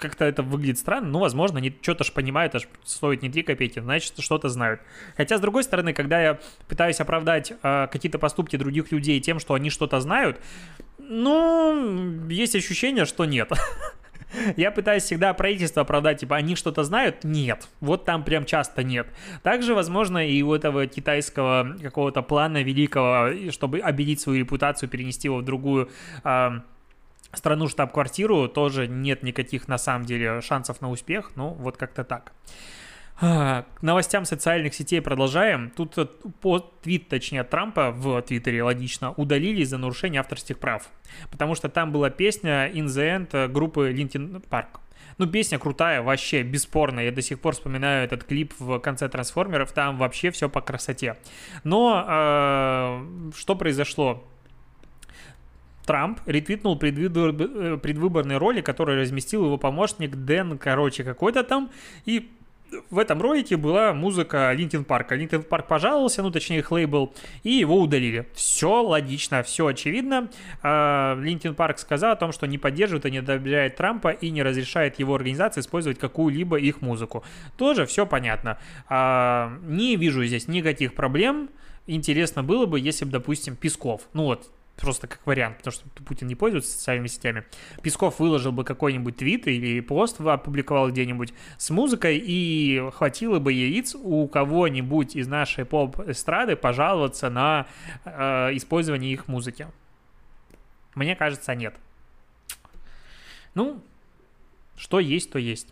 как-то 0.00 0.24
это 0.24 0.42
выглядит 0.42 0.78
странно, 0.78 1.08
ну, 1.08 1.18
возможно, 1.18 1.58
они 1.58 1.74
что-то 1.82 2.04
ж 2.04 2.12
понимают, 2.12 2.54
аж 2.54 2.68
стоит 2.84 3.22
не 3.22 3.30
3 3.30 3.42
копейки, 3.42 3.80
значит, 3.80 4.14
что-то 4.18 4.48
знают. 4.48 4.80
Хотя, 5.16 5.38
с 5.38 5.40
другой 5.40 5.62
стороны, 5.62 5.92
когда 5.92 6.20
я 6.20 6.38
пытаюсь 6.68 7.00
оправдать 7.00 7.52
э, 7.62 7.88
какие-то 7.90 8.18
поступки 8.18 8.56
других 8.56 8.90
людей 8.92 9.20
тем, 9.20 9.38
что 9.38 9.54
они 9.54 9.70
что-то 9.70 10.00
знают, 10.00 10.40
ну, 10.98 12.28
есть 12.28 12.54
ощущение, 12.54 13.04
что 13.04 13.24
нет. 13.24 13.50
Я 14.56 14.70
пытаюсь 14.70 15.02
всегда 15.02 15.34
правительство 15.34 15.82
оправдать, 15.82 16.20
типа, 16.20 16.36
они 16.36 16.54
что-то 16.54 16.84
знают? 16.84 17.24
Нет. 17.24 17.68
Вот 17.80 18.04
там 18.04 18.22
прям 18.22 18.44
часто 18.44 18.84
нет. 18.84 19.08
Также, 19.42 19.74
возможно, 19.74 20.24
и 20.24 20.40
у 20.42 20.54
этого 20.54 20.86
китайского 20.86 21.76
какого-то 21.82 22.22
плана 22.22 22.62
великого, 22.62 23.50
чтобы 23.50 23.80
обелить 23.80 24.20
свою 24.20 24.38
репутацию, 24.40 24.88
перенести 24.88 25.26
его 25.28 25.38
в 25.38 25.44
другую 25.44 25.90
э, 26.22 26.50
страну 27.32 27.68
штаб-квартиру 27.68 28.48
тоже 28.48 28.86
нет 28.88 29.22
никаких 29.22 29.68
на 29.68 29.78
самом 29.78 30.04
деле 30.04 30.40
шансов 30.40 30.80
на 30.80 30.90
успех, 30.90 31.32
ну 31.36 31.50
вот 31.50 31.76
как-то 31.76 32.04
так. 32.04 32.32
А, 33.22 33.66
к 33.74 33.82
новостям 33.82 34.24
социальных 34.24 34.74
сетей 34.74 35.02
продолжаем. 35.02 35.70
Тут 35.76 35.98
э, 35.98 36.06
по 36.40 36.58
твит, 36.58 37.08
точнее, 37.08 37.44
Трампа 37.44 37.90
в 37.90 38.22
Твиттере, 38.22 38.62
логично, 38.62 39.12
удалили 39.12 39.60
из-за 39.60 39.76
нарушения 39.76 40.20
авторских 40.20 40.58
прав. 40.58 40.88
Потому 41.30 41.54
что 41.54 41.68
там 41.68 41.92
была 41.92 42.08
песня 42.08 42.70
In 42.70 42.86
the 42.86 43.28
End 43.28 43.48
группы 43.48 43.92
Linkin 43.92 44.42
Park. 44.48 44.80
Ну, 45.18 45.26
песня 45.26 45.58
крутая, 45.58 46.00
вообще, 46.00 46.42
бесспорно. 46.42 47.00
Я 47.00 47.12
до 47.12 47.20
сих 47.20 47.40
пор 47.40 47.52
вспоминаю 47.52 48.04
этот 48.04 48.24
клип 48.24 48.54
в 48.58 48.78
конце 48.78 49.06
«Трансформеров». 49.06 49.70
Там 49.72 49.98
вообще 49.98 50.30
все 50.30 50.48
по 50.48 50.62
красоте. 50.62 51.18
Но 51.62 52.06
э, 52.08 53.32
что 53.36 53.54
произошло? 53.54 54.24
Трамп 55.90 56.20
ретвитнул 56.24 56.78
предвыбор, 56.78 57.34
э, 57.36 57.76
предвыборный 57.76 58.36
ролик, 58.36 58.64
который 58.64 59.00
разместил 59.00 59.44
его 59.44 59.58
помощник 59.58 60.14
Дэн, 60.14 60.56
короче, 60.56 61.02
какой-то 61.02 61.42
там, 61.42 61.72
и 62.04 62.30
в 62.90 63.00
этом 63.00 63.20
ролике 63.20 63.56
была 63.56 63.92
музыка 63.92 64.52
Linkin 64.52 64.84
Park 64.84 65.05
а. 65.05 65.16
Linkin 65.16 65.42
Park 65.42 65.66
пожаловался, 65.66 66.22
ну 66.22 66.30
точнее 66.30 66.58
их 66.58 66.70
лейбл, 66.70 67.12
и 67.42 67.50
его 67.50 67.80
удалили. 67.80 68.28
Все 68.34 68.82
логично, 68.84 69.42
все 69.42 69.66
очевидно. 69.66 70.30
Linkin 70.62 71.56
Park 71.56 71.80
сказал 71.80 72.12
о 72.12 72.16
том, 72.16 72.30
что 72.30 72.46
не 72.46 72.58
поддерживает 72.58 73.06
и 73.06 73.10
не 73.10 73.18
одобряет 73.18 73.74
Трампа 73.74 74.10
и 74.10 74.30
не 74.30 74.44
разрешает 74.44 75.00
его 75.00 75.16
организации 75.16 75.60
использовать 75.60 75.98
какую-либо 75.98 76.60
их 76.60 76.82
музыку. 76.82 77.24
Тоже 77.56 77.84
все 77.86 78.06
понятно. 78.06 78.58
А, 78.88 79.58
не 79.64 79.96
вижу 79.96 80.24
здесь 80.24 80.46
никаких 80.46 80.94
проблем. 80.94 81.50
Интересно 81.88 82.44
было 82.44 82.66
бы, 82.66 82.78
если 82.78 83.04
бы, 83.04 83.10
допустим, 83.10 83.56
Песков, 83.56 84.02
ну 84.12 84.26
вот, 84.26 84.48
просто 84.80 85.06
как 85.06 85.24
вариант, 85.26 85.58
потому 85.58 85.72
что 85.72 85.88
Путин 86.04 86.26
не 86.26 86.34
пользуется 86.34 86.72
социальными 86.72 87.06
сетями. 87.06 87.44
Песков 87.82 88.18
выложил 88.18 88.52
бы 88.52 88.64
какой-нибудь 88.64 89.16
твит 89.16 89.46
или 89.46 89.80
пост 89.80 90.20
опубликовал 90.20 90.90
где-нибудь 90.90 91.32
с 91.58 91.70
музыкой, 91.70 92.22
и 92.22 92.90
хватило 92.94 93.38
бы 93.38 93.52
яиц 93.52 93.94
у 93.94 94.26
кого-нибудь 94.28 95.16
из 95.16 95.28
нашей 95.28 95.64
поп-эстрады 95.64 96.56
пожаловаться 96.56 97.30
на 97.30 97.66
э, 98.04 98.56
использование 98.56 99.12
их 99.12 99.28
музыки. 99.28 99.68
Мне 100.94 101.16
кажется, 101.16 101.54
нет. 101.54 101.74
Ну, 103.54 103.82
что 104.76 105.00
есть, 105.00 105.30
то 105.30 105.38
есть. 105.38 105.68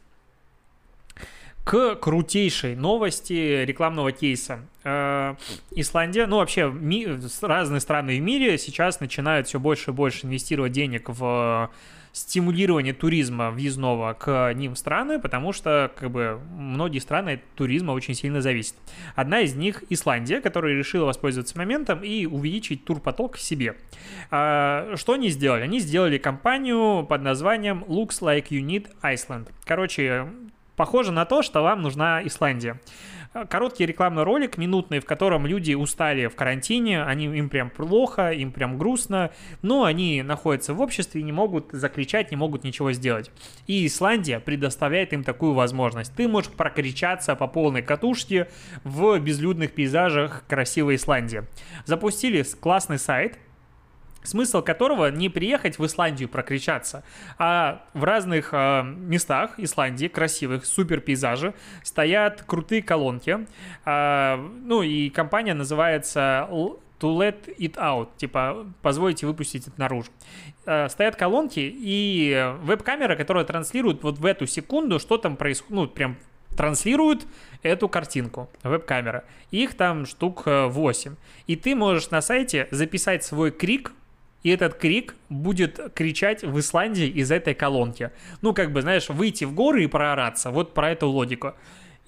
К 1.69 1.97
крутейшей 1.97 2.77
новости 2.77 3.63
рекламного 3.67 4.11
кейса. 4.11 4.61
Э, 4.85 5.35
Исландия, 5.73 6.25
ну 6.25 6.37
вообще 6.39 6.71
ми- 6.71 7.07
разные 7.43 7.81
страны 7.81 8.17
в 8.17 8.23
мире 8.23 8.57
сейчас 8.57 9.01
начинают 9.01 9.49
все 9.49 9.61
больше 9.61 9.91
и 9.91 9.93
больше 9.93 10.25
инвестировать 10.25 10.73
денег 10.73 11.11
в 11.11 11.71
стимулирование 12.13 12.95
туризма 12.95 13.51
въездного 13.51 14.15
к 14.15 14.55
ним 14.55 14.77
страны, 14.77 15.19
потому 15.19 15.53
что 15.53 15.93
как 15.95 16.11
бы 16.11 16.41
многие 16.57 17.01
страны 17.01 17.35
от 17.35 17.45
туризма 17.55 17.93
очень 17.93 18.15
сильно 18.15 18.41
зависят. 18.41 18.77
Одна 19.15 19.41
из 19.41 19.55
них 19.55 19.85
Исландия, 19.91 20.41
которая 20.41 20.73
решила 20.75 21.05
воспользоваться 21.05 21.59
моментом 21.59 22.03
и 22.03 22.25
увеличить 22.25 22.87
турпоток 22.87 23.37
себе. 23.37 23.77
А, 24.31 24.95
что 24.97 25.13
они 25.13 25.29
сделали? 25.29 25.65
Они 25.65 25.81
сделали 25.81 26.17
компанию 26.17 27.05
под 27.07 27.21
названием 27.21 27.85
Looks 27.87 28.23
Like 28.23 28.49
You 28.49 28.63
Need 28.63 28.87
Iceland. 29.03 29.49
Короче, 29.67 30.29
похоже 30.79 31.13
на 31.13 31.27
то, 31.27 31.43
что 31.43 31.61
вам 31.63 31.83
нужна 31.83 32.25
Исландия. 32.25 32.81
Короткий 33.51 33.85
рекламный 33.85 34.23
ролик, 34.23 34.57
минутный, 34.57 35.01
в 35.01 35.05
котором 35.05 35.45
люди 35.45 35.75
устали 35.75 36.29
в 36.29 36.35
карантине, 36.35 37.03
они, 37.03 37.27
им 37.27 37.51
прям 37.51 37.69
плохо, 37.69 38.31
им 38.31 38.53
прям 38.53 38.79
грустно, 38.79 39.31
но 39.61 39.85
они 39.85 40.23
находятся 40.23 40.73
в 40.73 40.81
обществе 40.81 41.21
и 41.21 41.25
не 41.25 41.33
могут 41.33 41.73
закричать, 41.73 42.31
не 42.31 42.37
могут 42.37 42.65
ничего 42.65 42.93
сделать. 42.93 43.31
И 43.67 43.85
Исландия 43.87 44.41
предоставляет 44.41 45.13
им 45.13 45.25
такую 45.25 45.53
возможность. 45.53 46.15
Ты 46.15 46.27
можешь 46.27 46.51
прокричаться 46.51 47.35
по 47.35 47.49
полной 47.49 47.83
катушке 47.83 48.49
в 48.85 49.19
безлюдных 49.19 49.73
пейзажах 49.73 50.45
красивой 50.47 50.95
Исландии. 50.95 51.43
Запустили 51.85 52.43
классный 52.61 52.99
сайт, 52.99 53.37
смысл 54.29 54.63
которого 54.63 55.11
не 55.11 55.29
приехать 55.29 55.79
в 55.79 55.87
Исландию 55.87 56.29
прокричаться, 56.29 57.03
а 57.39 57.83
в 57.95 58.05
разных 58.05 58.51
э, 58.53 58.83
местах 58.85 59.59
Исландии, 59.59 60.07
красивых, 60.07 60.67
супер 60.67 61.01
пейзажи, 61.01 61.55
стоят 61.83 62.43
крутые 62.43 62.83
колонки, 62.83 63.47
э, 63.85 64.37
ну 64.37 64.83
и 64.83 65.09
компания 65.11 65.55
называется 65.55 66.47
to 67.01 67.17
let 67.17 67.57
it 67.59 67.75
out, 67.77 68.09
типа 68.17 68.67
позвольте 68.83 69.27
выпустить 69.27 69.67
это 69.67 69.79
наружу. 69.79 70.11
Э, 70.67 70.89
стоят 70.89 71.17
колонки 71.17 71.61
и 71.61 72.55
веб-камера, 72.63 73.17
которая 73.17 73.45
транслирует 73.45 74.03
вот 74.03 74.19
в 74.19 74.27
эту 74.27 74.47
секунду, 74.47 74.99
что 74.99 75.17
там 75.17 75.37
происходит, 75.37 75.73
ну 75.73 75.87
прям 75.87 76.17
транслируют 76.57 77.25
эту 77.63 77.89
картинку, 77.89 78.51
веб-камера. 78.65 79.25
Их 79.53 79.75
там 79.75 80.07
штук 80.07 80.43
8. 80.45 81.15
И 81.47 81.55
ты 81.55 81.77
можешь 81.77 82.11
на 82.11 82.21
сайте 82.21 82.67
записать 82.73 83.23
свой 83.23 83.53
крик 83.53 83.93
и 84.43 84.51
этот 84.51 84.75
крик 84.75 85.15
будет 85.29 85.93
кричать 85.95 86.43
в 86.43 86.59
Исландии 86.59 87.07
из 87.07 87.31
этой 87.31 87.55
колонки. 87.55 88.11
Ну, 88.41 88.55
как 88.55 88.73
бы, 88.73 88.83
знаешь, 88.83 89.09
выйти 89.09 89.45
в 89.45 89.55
горы 89.55 89.85
и 89.85 89.87
проораться. 89.87 90.51
Вот 90.51 90.75
про 90.75 90.91
эту 90.91 91.09
логику. 91.09 91.55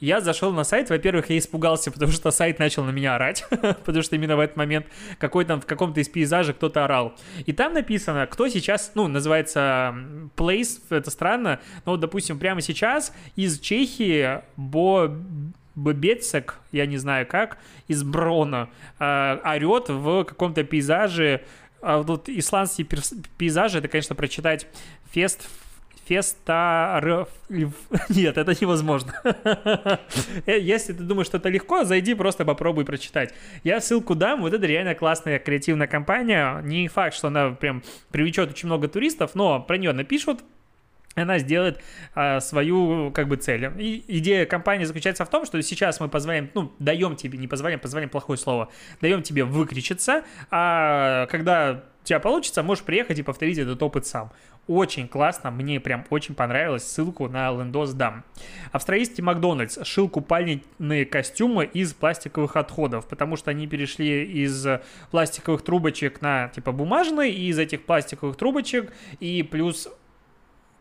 Я 0.01 0.23
зашел 0.23 0.51
на 0.53 0.65
сайт, 0.65 0.89
во-первых, 0.89 1.29
я 1.29 1.37
испугался, 1.37 1.91
потому 1.91 2.11
что 2.11 2.31
сайт 2.31 2.59
начал 2.59 2.85
на 2.85 2.91
меня 2.91 3.17
орать, 3.17 3.45
потому 3.85 4.03
что 4.03 4.17
именно 4.17 4.35
в 4.35 4.41
этот 4.41 4.57
момент 4.57 4.87
какой 5.19 5.45
там 5.45 5.61
в 5.61 5.67
каком-то 5.67 6.01
из 6.01 6.09
пейзажей 6.09 6.55
кто-то 6.55 6.85
орал. 6.85 7.15
И 7.45 7.53
там 7.53 7.75
написано, 7.75 8.27
кто 8.27 8.49
сейчас, 8.49 8.93
ну, 8.95 9.09
называется 9.09 9.95
place, 10.37 10.81
это 10.89 11.11
странно, 11.11 11.61
но, 11.85 11.93
вот, 11.93 12.01
допустим, 12.01 12.39
прямо 12.39 12.63
сейчас 12.63 13.15
из 13.37 13.61
Чехии 13.61 14.41
Бо 14.57 15.15
Бебецек, 15.77 16.59
я 16.73 16.87
не 16.87 16.97
знаю 16.97 17.27
как, 17.27 17.59
из 17.87 18.03
Брона, 18.03 18.71
э, 18.99 19.39
орет 19.45 19.91
в 19.91 20.25
каком-то 20.25 20.65
пейзаже 20.65 21.43
а 21.83 22.03
вот 22.03 22.29
исландские 22.29 22.87
пейзажи, 23.39 23.79
это, 23.79 23.89
конечно, 23.89 24.15
прочитать 24.15 24.67
фест 25.13 25.49
Феста... 26.11 27.29
Нет, 27.49 28.37
это 28.37 28.53
невозможно. 28.61 29.15
Э, 30.47 30.59
если 30.59 30.93
ты 30.93 31.05
думаешь, 31.05 31.27
что 31.27 31.37
это 31.37 31.49
легко, 31.49 31.85
зайди, 31.85 32.15
просто 32.15 32.45
попробуй 32.45 32.85
прочитать. 32.85 33.33
Я 33.63 33.81
ссылку 33.81 34.17
дам, 34.17 34.41
вот 34.41 34.53
это 34.53 34.67
реально 34.67 34.97
классная 34.97 35.39
креативная 35.39 35.87
компания. 35.87 36.61
Не 36.63 36.89
факт, 36.89 37.15
что 37.15 37.29
она 37.29 37.51
прям 37.51 37.85
привлечет 38.11 38.51
очень 38.51 38.67
много 38.67 38.89
туристов, 38.89 39.37
но 39.37 39.61
про 39.61 39.79
нее 39.79 39.93
напишут, 39.93 40.41
она 41.15 41.39
сделает 41.39 41.81
а, 42.15 42.41
свою 42.41 43.11
как 43.13 43.29
бы 43.29 43.37
цель. 43.37 43.71
И 43.79 44.05
идея 44.19 44.47
компании 44.47 44.85
заключается 44.85 45.25
в 45.25 45.31
том, 45.31 45.45
что 45.45 45.61
сейчас 45.63 45.99
мы 46.01 46.09
позволяем, 46.09 46.51
ну, 46.55 46.73
даем 46.79 47.17
тебе, 47.17 47.39
не 47.39 47.49
позволяем, 47.49 47.81
позволяем 47.81 48.11
плохое 48.11 48.39
слово, 48.39 48.69
даем 49.01 49.23
тебе 49.23 49.45
выкричиться, 49.45 50.25
а 50.51 51.27
когда 51.27 51.85
у 52.03 52.07
тебя 52.07 52.21
получится, 52.21 52.63
можешь 52.63 52.85
приехать 52.85 53.19
и 53.19 53.23
повторить 53.23 53.59
этот 53.59 53.83
опыт 53.83 54.07
сам. 54.07 54.33
Очень 54.67 55.09
классно, 55.09 55.51
мне 55.51 55.81
прям 55.81 56.07
очень 56.11 56.37
понравилось, 56.37 56.85
ссылку 56.85 57.29
на 57.29 57.51
Лендос 57.51 57.93
дам. 57.93 58.25
Австралийский 58.71 59.21
Макдональдс 59.21 59.85
шил 59.85 60.09
купальные 60.09 61.07
костюмы 61.07 61.65
из 61.65 61.93
пластиковых 61.93 62.55
отходов, 62.55 63.09
потому 63.09 63.37
что 63.37 63.51
они 63.51 63.67
перешли 63.67 64.25
из 64.25 64.65
пластиковых 65.11 65.63
трубочек 65.63 66.21
на 66.21 66.49
типа 66.49 66.71
бумажные, 66.71 67.33
и 67.33 67.49
из 67.49 67.59
этих 67.59 67.85
пластиковых 67.85 68.37
трубочек, 68.37 68.93
и 69.19 69.43
плюс 69.43 69.89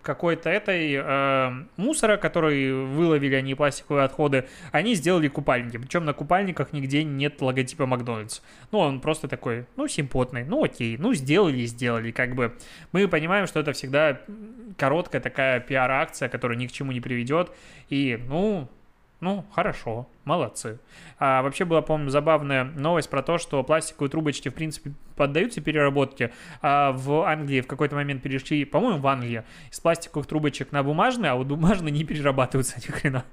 какой-то 0.02 0.50
этой 0.50 0.94
э, 0.94 1.52
мусора, 1.78 2.18
который 2.18 2.86
выловили 2.86 3.36
они 3.36 3.56
пластиковые 3.56 4.06
отходы, 4.06 4.48
они 4.72 4.96
сделали 4.96 5.28
купальники. 5.28 5.78
Причем 5.78 6.06
на 6.06 6.14
купальниках 6.14 6.74
нигде 6.74 7.04
нет 7.04 7.42
логотипа 7.42 7.86
Макдональдс. 7.86 8.42
Ну, 8.72 8.80
он 8.80 9.02
просто 9.02 9.28
такой, 9.28 9.66
ну, 9.76 9.88
симпотный, 9.88 10.46
ну, 10.46 10.64
окей, 10.64 10.98
ну, 10.98 11.14
сделали, 11.14 11.66
сделали, 11.66 12.12
как 12.12 12.36
бы. 12.36 12.54
Мы 12.92 13.08
понимаем, 13.08 13.48
что 13.48 13.60
это 13.60 13.74
всегда 13.74 14.22
короткая 14.78 15.22
такая 15.22 15.60
пиар-акция, 15.60 16.30
которая 16.30 16.58
ни 16.58 16.68
к 16.68 16.72
чему 16.72 16.92
не 16.92 17.02
приведет, 17.02 17.52
и, 17.90 18.20
ну, 18.28 18.70
ну, 19.22 19.46
хорошо, 19.52 20.08
молодцы. 20.24 20.80
А 21.18 21.42
вообще 21.42 21.66
была, 21.66 21.82
по-моему, 21.82 22.10
забавная 22.10 22.64
новость 22.64 23.10
про 23.10 23.22
то, 23.22 23.38
что 23.38 23.62
пластиковые 23.64 24.10
трубочки, 24.10 24.48
в 24.48 24.54
принципе, 24.54 24.94
поддаются 25.18 25.60
переработке. 25.60 26.32
А 26.62 26.94
в 26.94 27.28
Англии 27.28 27.60
в 27.60 27.68
какой-то 27.68 27.96
момент 27.96 28.24
перешли, 28.24 28.64
по-моему, 28.64 29.00
в 29.00 29.08
Англии, 29.08 29.44
из 29.72 29.80
пластиковых 29.82 30.26
трубочек 30.26 30.72
на 30.72 30.84
бумажные, 30.84 31.32
а 31.32 31.36
вот 31.36 31.48
бумажные 31.48 31.92
не 31.92 32.06
перерабатываются 32.06 32.78
ни 32.88 32.92
хрена. 32.92 33.26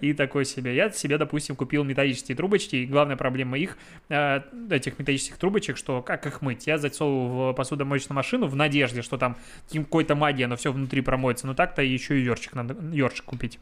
И 0.00 0.12
такой 0.12 0.44
себе. 0.44 0.74
Я 0.74 0.90
себе, 0.90 1.18
допустим, 1.18 1.56
купил 1.56 1.84
металлические 1.84 2.36
трубочки, 2.36 2.76
и 2.76 2.86
главная 2.86 3.16
проблема 3.16 3.58
их, 3.58 3.78
э, 4.08 4.40
этих 4.70 4.98
металлических 4.98 5.38
трубочек, 5.38 5.76
что 5.76 6.02
как 6.02 6.26
их 6.26 6.40
мыть? 6.42 6.66
Я 6.66 6.78
засовываю 6.78 7.52
в 7.52 7.56
посудомоечную 7.56 8.16
машину 8.16 8.46
в 8.46 8.56
надежде, 8.56 9.02
что 9.02 9.18
там 9.18 9.36
какой-то 9.72 10.14
магия, 10.14 10.46
но 10.46 10.56
все 10.56 10.72
внутри 10.72 11.00
промоется. 11.00 11.46
Но 11.46 11.54
так-то 11.54 11.82
еще 11.82 12.18
и 12.18 12.24
ёрчик 12.24 12.54
надо, 12.54 12.76
ёрчик 12.92 13.24
купить. 13.24 13.58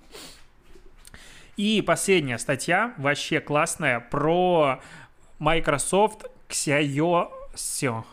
И 1.57 1.83
последняя 1.83 2.39
статья, 2.39 2.95
вообще 2.97 3.41
классная, 3.41 4.01
про 4.01 4.81
Microsoft 5.39 6.27
Xiaoyo. 6.49 8.05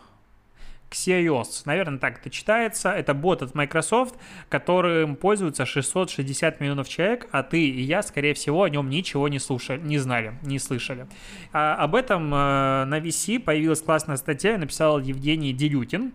Xiaos, 0.92 1.62
наверное, 1.64 1.98
так 1.98 2.20
это 2.20 2.30
читается. 2.30 2.90
Это 2.90 3.14
бот 3.14 3.42
от 3.42 3.54
Microsoft, 3.54 4.14
которым 4.48 5.16
пользуются 5.16 5.64
660 5.64 6.60
миллионов 6.60 6.88
человек, 6.88 7.28
а 7.32 7.42
ты 7.42 7.64
и 7.64 7.82
я, 7.82 8.02
скорее 8.02 8.34
всего, 8.34 8.62
о 8.62 8.68
нем 8.68 8.88
ничего 8.90 9.28
не 9.28 9.38
слушали, 9.38 9.80
не 9.80 9.98
знали, 9.98 10.34
не 10.42 10.58
слышали. 10.58 11.06
А 11.52 11.74
об 11.76 11.94
этом 11.94 12.32
э, 12.34 12.84
на 12.84 12.98
VC 12.98 13.40
появилась 13.40 13.80
классная 13.80 14.16
статья, 14.16 14.58
написал 14.58 15.00
Евгений 15.00 15.52
Делютин. 15.52 16.12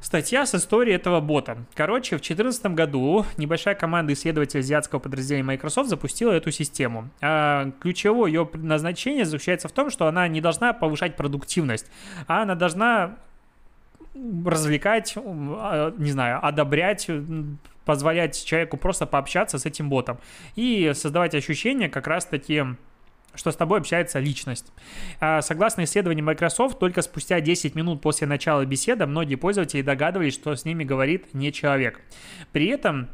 Статья 0.00 0.46
с 0.46 0.54
историей 0.54 0.94
этого 0.94 1.20
бота. 1.20 1.58
Короче, 1.74 2.16
в 2.16 2.20
2014 2.20 2.66
году 2.66 3.26
небольшая 3.36 3.74
команда 3.74 4.12
исследователей 4.12 4.60
азиатского 4.60 5.00
подразделения 5.00 5.44
Microsoft 5.44 5.88
запустила 5.88 6.30
эту 6.30 6.52
систему. 6.52 7.10
А 7.20 7.72
ключевое 7.80 8.30
ее 8.30 8.48
назначение 8.54 9.24
заключается 9.24 9.66
в 9.66 9.72
том, 9.72 9.90
что 9.90 10.06
она 10.06 10.28
не 10.28 10.40
должна 10.40 10.72
повышать 10.72 11.16
продуктивность, 11.16 11.86
а 12.28 12.42
она 12.42 12.54
должна 12.54 13.16
развлекать, 14.14 15.14
а, 15.16 15.92
не 15.98 16.12
знаю, 16.12 16.44
одобрять, 16.46 17.10
позволять 17.84 18.44
человеку 18.44 18.76
просто 18.76 19.04
пообщаться 19.06 19.58
с 19.58 19.66
этим 19.66 19.88
ботом 19.88 20.18
и 20.54 20.92
создавать 20.94 21.34
ощущение 21.34 21.88
как 21.88 22.06
раз-таки 22.06 22.64
что 23.38 23.52
с 23.52 23.56
тобой 23.56 23.78
общается 23.78 24.18
личность. 24.18 24.66
А, 25.20 25.40
согласно 25.40 25.84
исследованию 25.84 26.24
Microsoft, 26.24 26.78
только 26.78 27.02
спустя 27.02 27.40
10 27.40 27.74
минут 27.74 28.02
после 28.02 28.26
начала 28.26 28.64
беседы 28.64 29.06
многие 29.06 29.36
пользователи 29.36 29.80
догадывались, 29.80 30.34
что 30.34 30.54
с 30.54 30.64
ними 30.64 30.84
говорит 30.84 31.32
не 31.34 31.52
человек. 31.52 32.00
При 32.52 32.66
этом 32.66 33.08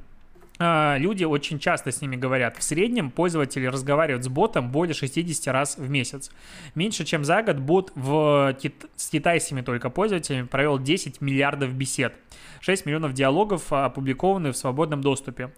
а, 0.59 0.97
люди 0.99 1.25
очень 1.25 1.59
часто 1.59 1.91
с 1.91 2.01
ними 2.01 2.17
говорят. 2.17 2.57
В 2.57 2.63
среднем 2.63 3.11
пользователи 3.11 3.67
разговаривают 3.67 4.25
с 4.25 4.29
ботом 4.29 4.71
более 4.71 4.95
60 4.95 5.53
раз 5.53 5.77
в 5.77 5.91
месяц. 5.91 6.31
Меньше 6.75 7.05
чем 7.05 7.25
за 7.25 7.43
год 7.43 7.59
бот 7.59 7.93
в 7.95 8.57
с 8.97 9.11
китайскими 9.11 9.61
только 9.61 9.91
пользователями 9.91 10.47
провел 10.47 10.79
10 10.79 11.21
миллиардов 11.21 11.75
бесед. 11.75 12.15
6 12.61 12.87
миллионов 12.87 13.13
диалогов 13.13 13.73
опубликованы 13.73 14.53
в 14.53 14.57
свободном 14.57 15.03
доступе. 15.03 15.53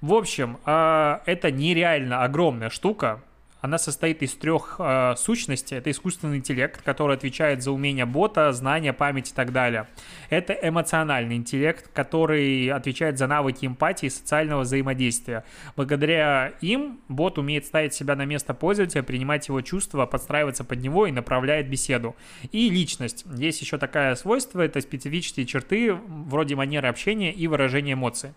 В 0.00 0.14
общем, 0.14 0.58
а, 0.64 1.22
это 1.26 1.50
нереально 1.50 2.22
огромная 2.22 2.70
штука 2.70 3.20
она 3.62 3.78
состоит 3.78 4.22
из 4.22 4.34
трех 4.34 4.76
э, 4.80 5.14
сущностей. 5.16 5.76
Это 5.76 5.90
искусственный 5.92 6.38
интеллект, 6.38 6.82
который 6.82 7.16
отвечает 7.16 7.62
за 7.62 7.70
умение 7.70 8.04
бота, 8.04 8.52
знания, 8.52 8.92
память 8.92 9.30
и 9.30 9.34
так 9.34 9.52
далее. 9.52 9.86
Это 10.30 10.52
эмоциональный 10.52 11.36
интеллект, 11.36 11.88
который 11.94 12.66
отвечает 12.68 13.18
за 13.18 13.28
навыки 13.28 13.64
эмпатии 13.64 14.06
и 14.06 14.10
социального 14.10 14.62
взаимодействия. 14.62 15.44
Благодаря 15.76 16.54
им 16.60 16.98
бот 17.08 17.38
умеет 17.38 17.64
ставить 17.64 17.94
себя 17.94 18.16
на 18.16 18.24
место 18.24 18.52
пользователя, 18.52 19.04
принимать 19.04 19.46
его 19.46 19.60
чувства, 19.60 20.06
подстраиваться 20.06 20.64
под 20.64 20.82
него 20.82 21.06
и 21.06 21.12
направляет 21.12 21.70
беседу. 21.70 22.16
И 22.50 22.68
личность. 22.68 23.24
Есть 23.36 23.60
еще 23.60 23.78
такое 23.78 24.16
свойство, 24.16 24.60
это 24.60 24.80
специфические 24.80 25.46
черты 25.46 25.94
вроде 25.94 26.56
манеры 26.56 26.88
общения 26.88 27.32
и 27.32 27.46
выражения 27.46 27.92
эмоций. 27.92 28.32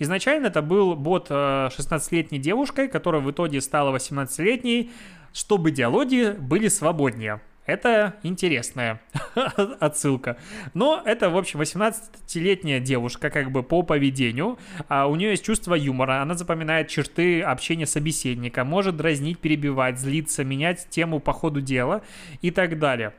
Изначально 0.00 0.46
это 0.46 0.62
был 0.62 0.96
бот 0.96 1.30
16-летней 1.30 2.38
э, 2.38 2.40
девушкой, 2.40 2.88
которая 2.88 3.20
в 3.20 3.30
итоге 3.30 3.60
стала 3.60 3.94
18-летней, 3.94 4.90
чтобы 5.34 5.70
диалоги 5.70 6.34
были 6.38 6.68
свободнее. 6.68 7.42
Это 7.66 8.14
интересная 8.22 9.02
отсылка. 9.78 10.38
Но 10.72 11.02
это, 11.04 11.28
в 11.28 11.36
общем, 11.36 11.60
18-летняя 11.60 12.80
девушка, 12.80 13.28
как 13.28 13.52
бы 13.52 13.62
по 13.62 13.82
поведению. 13.82 14.58
А 14.88 15.06
у 15.06 15.16
нее 15.16 15.32
есть 15.32 15.44
чувство 15.44 15.74
юмора, 15.74 16.22
она 16.22 16.34
запоминает 16.34 16.88
черты 16.88 17.42
общения 17.42 17.86
собеседника, 17.86 18.64
может 18.64 18.96
дразнить, 18.96 19.38
перебивать, 19.38 20.00
злиться, 20.00 20.44
менять 20.44 20.88
тему 20.88 21.20
по 21.20 21.34
ходу 21.34 21.60
дела 21.60 22.00
и 22.40 22.50
так 22.50 22.78
далее. 22.78 23.12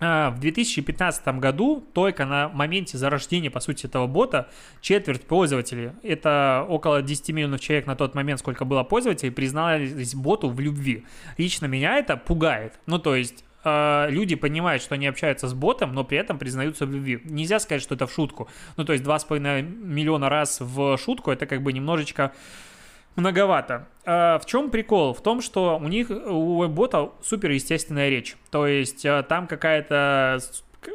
А, 0.00 0.30
в 0.30 0.40
2015 0.40 1.38
году 1.38 1.86
только 1.92 2.24
на 2.24 2.48
моменте 2.48 2.96
зарождения, 2.96 3.50
по 3.50 3.60
сути, 3.60 3.86
этого 3.86 4.06
бота 4.06 4.48
четверть 4.80 5.22
пользователей, 5.22 5.92
это 6.02 6.64
около 6.68 7.02
10 7.02 7.28
миллионов 7.30 7.60
человек 7.60 7.86
на 7.86 7.96
тот 7.96 8.14
момент, 8.14 8.40
сколько 8.40 8.64
было 8.64 8.82
пользователей, 8.82 9.30
признались 9.30 10.14
боту 10.14 10.48
в 10.48 10.58
любви. 10.58 11.04
Лично 11.36 11.66
меня 11.66 11.98
это 11.98 12.16
пугает. 12.16 12.80
Ну, 12.86 12.98
то 12.98 13.14
есть 13.14 13.44
а, 13.62 14.08
люди 14.08 14.36
понимают, 14.36 14.82
что 14.82 14.94
они 14.94 15.06
общаются 15.06 15.48
с 15.48 15.54
ботом, 15.54 15.92
но 15.92 16.02
при 16.02 16.16
этом 16.16 16.38
признаются 16.38 16.86
в 16.86 16.90
любви. 16.90 17.20
Нельзя 17.24 17.60
сказать, 17.60 17.82
что 17.82 17.94
это 17.94 18.06
в 18.06 18.12
шутку. 18.12 18.48
Ну, 18.78 18.84
то 18.84 18.94
есть 18.94 19.04
2,5 19.04 19.62
миллиона 19.62 20.30
раз 20.30 20.60
в 20.60 20.96
шутку, 20.96 21.30
это 21.30 21.44
как 21.46 21.62
бы 21.62 21.72
немножечко 21.74 22.32
многовато. 23.16 23.86
А 24.04 24.38
в 24.38 24.46
чем 24.46 24.70
прикол? 24.70 25.14
В 25.14 25.22
том, 25.22 25.40
что 25.40 25.78
у 25.78 25.88
них, 25.88 26.10
у 26.10 26.66
бота 26.68 27.10
супер 27.22 27.50
естественная 27.50 28.08
речь. 28.08 28.36
То 28.50 28.66
есть 28.66 29.04
а, 29.04 29.22
там 29.22 29.46
какая-то 29.46 30.40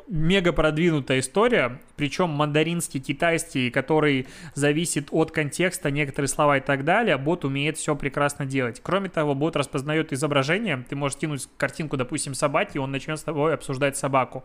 мега 0.08 0.51
продвинутая 0.51 1.19
история, 1.19 1.80
причем 1.95 2.30
мандаринский, 2.30 2.99
китайский, 2.99 3.69
который 3.69 4.28
зависит 4.54 5.10
от 5.12 5.32
контекста, 5.32 5.91
некоторые 5.91 6.28
слова 6.28 6.58
и 6.58 6.62
так 6.62 6.84
далее, 6.84 7.17
бот 7.17 7.45
умеет 7.45 7.78
все 7.78 7.95
прекрасно 7.95 8.45
делать. 8.45 8.82
Кроме 8.84 9.10
того, 9.10 9.36
бот 9.36 9.56
распознает 9.56 10.12
изображение, 10.13 10.84
ты 10.89 10.95
можешь 10.95 11.17
кинуть 11.17 11.47
картинку, 11.58 11.97
допустим, 11.97 12.34
собаки, 12.34 12.78
и 12.78 12.80
он 12.80 12.91
начнет 12.91 13.19
с 13.19 13.23
тобой 13.23 13.54
обсуждать 13.54 13.97
собаку. 13.97 14.43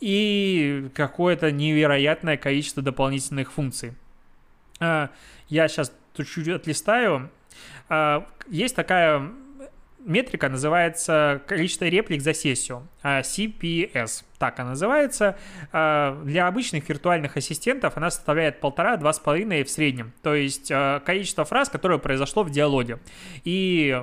И 0.00 0.88
какое-то 0.94 1.52
невероятное 1.52 2.36
количество 2.36 2.82
дополнительных 2.82 3.52
функций. 3.52 3.92
А, 4.80 5.10
я 5.48 5.68
сейчас 5.68 5.92
чуть-чуть 6.16 6.48
отлистаю. 6.48 7.30
А, 7.88 8.26
есть 8.48 8.74
такая 8.74 9.30
метрика, 10.04 10.48
называется 10.48 11.42
количество 11.46 11.84
реплик 11.84 12.22
за 12.22 12.34
сессию, 12.34 12.88
а, 13.02 13.20
CPS, 13.20 14.24
так 14.38 14.58
она 14.58 14.70
называется. 14.70 15.38
А, 15.72 16.20
для 16.24 16.48
обычных 16.48 16.88
виртуальных 16.88 17.36
ассистентов 17.36 17.96
она 17.96 18.10
составляет 18.10 18.58
полтора-два 18.58 19.12
с 19.12 19.20
половиной 19.20 19.62
в 19.62 19.70
среднем, 19.70 20.12
то 20.22 20.34
есть 20.34 20.72
количество 21.04 21.44
фраз, 21.44 21.68
которое 21.68 21.98
произошло 21.98 22.42
в 22.42 22.50
диалоге. 22.50 22.98
И 23.44 24.02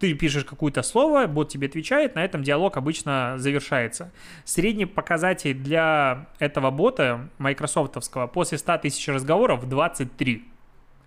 ты 0.00 0.14
пишешь 0.14 0.44
какое-то 0.44 0.82
слово, 0.82 1.26
бот 1.26 1.48
тебе 1.48 1.68
отвечает, 1.68 2.16
на 2.16 2.24
этом 2.24 2.42
диалог 2.42 2.76
обычно 2.76 3.34
завершается. 3.36 4.10
Средний 4.44 4.86
показатель 4.86 5.54
для 5.54 6.26
этого 6.40 6.70
бота 6.70 7.28
майкрософтовского 7.38 8.26
после 8.26 8.58
100 8.58 8.78
тысяч 8.78 9.06
разговоров 9.08 9.68
23. 9.68 10.55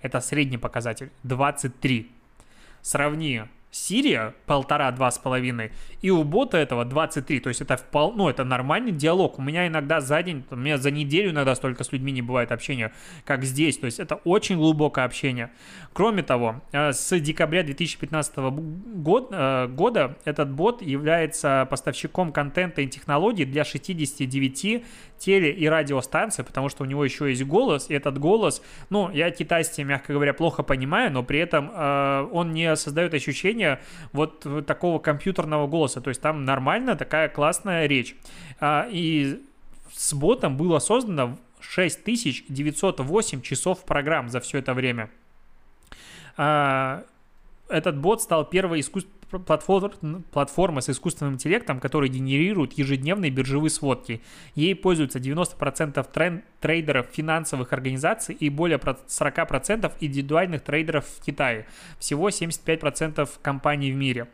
Это 0.02 0.22
средний 0.22 0.58
показатель. 0.58 1.12
23. 1.24 2.12
Сравни 2.82 3.44
Сирия 3.72 4.34
полтора-два 4.48 5.12
с 5.12 5.20
половиной, 5.20 5.72
и 6.02 6.10
у 6.10 6.24
бота 6.24 6.58
этого 6.58 6.86
23, 6.86 7.40
то 7.40 7.50
есть 7.50 7.62
это 7.62 7.78
впол... 7.78 8.14
ну, 8.14 8.28
это 8.28 8.44
нормальный 8.44 8.92
диалог. 8.92 9.38
У 9.38 9.42
меня 9.44 9.68
иногда 9.68 10.02
за 10.02 10.24
день, 10.24 10.44
у 10.50 10.56
меня 10.56 10.78
за 10.78 10.90
неделю 10.90 11.30
иногда 11.30 11.54
столько 11.54 11.84
с 11.84 11.92
людьми 11.92 12.12
не 12.12 12.24
бывает 12.24 12.52
общения, 12.52 12.92
как 13.26 13.44
здесь, 13.44 13.78
то 13.78 13.86
есть 13.86 14.00
это 14.00 14.16
очень 14.16 14.58
глубокое 14.58 15.06
общение. 15.06 15.52
Кроме 15.94 16.24
того, 16.24 16.62
э, 16.72 16.94
с 16.94 17.20
декабря 17.20 17.62
2015 17.62 18.38
год, 18.96 19.30
э, 19.32 19.68
года 19.68 20.18
этот 20.26 20.52
бот 20.52 20.82
является 20.82 21.68
поставщиком 21.70 22.32
контента 22.32 22.82
и 22.82 22.88
технологий 22.88 23.46
для 23.46 23.64
69 23.64 24.84
теле- 25.20 25.52
и 25.52 25.68
радиостанций, 25.68 26.44
потому 26.44 26.70
что 26.70 26.84
у 26.84 26.86
него 26.86 27.04
еще 27.04 27.30
есть 27.30 27.44
голос, 27.44 27.90
и 27.90 27.94
этот 27.94 28.18
голос, 28.18 28.64
ну, 28.90 29.12
я 29.12 29.30
китайский, 29.30 29.84
мягко 29.84 30.14
говоря, 30.14 30.34
плохо 30.34 30.64
понимаю, 30.64 31.12
но 31.12 31.24
при 31.24 31.40
этом 31.40 31.70
э, 31.72 32.30
он 32.32 32.54
не 32.54 32.76
создает 32.76 33.14
ощущения 33.60 33.80
вот 34.14 34.66
такого 34.66 35.00
компьютерного 35.00 35.68
голоса, 35.68 36.02
то 36.02 36.10
есть 36.10 36.22
там 36.22 36.46
нормально 36.46 36.96
такая 36.96 37.30
классная 37.30 37.88
речь. 37.88 38.16
Э, 38.60 38.90
и 38.90 39.42
с 39.94 40.14
ботом 40.14 40.58
было 40.58 40.80
создано 40.80 41.38
6908 41.60 43.42
часов 43.42 43.84
программ 43.86 44.30
за 44.30 44.40
все 44.40 44.60
это 44.60 44.74
время. 44.74 45.10
Э, 46.38 47.04
этот 47.68 47.98
бот 47.98 48.22
стал 48.22 48.46
первой 48.46 48.80
искусственной 48.80 49.20
платформ, 49.46 50.24
платформа 50.32 50.82
с 50.82 50.90
искусственным 50.90 51.36
интеллектом, 51.36 51.80
которая 51.80 52.10
генерирует 52.10 52.74
ежедневные 52.74 53.30
биржевые 53.30 53.70
сводки. 53.70 54.22
Ей 54.56 54.76
пользуются 54.76 55.20
90% 55.20 56.04
трен, 56.12 56.42
трейдеров 56.60 57.08
финансовых 57.12 57.74
организаций 57.74 58.36
и 58.36 58.50
более 58.50 58.78
40% 58.78 59.92
индивидуальных 60.00 60.62
трейдеров 60.62 61.06
в 61.06 61.24
Китае. 61.24 61.66
Всего 62.00 62.30
75% 62.30 63.30
компаний 63.42 63.92
в 63.92 63.96
мире. 63.96 64.28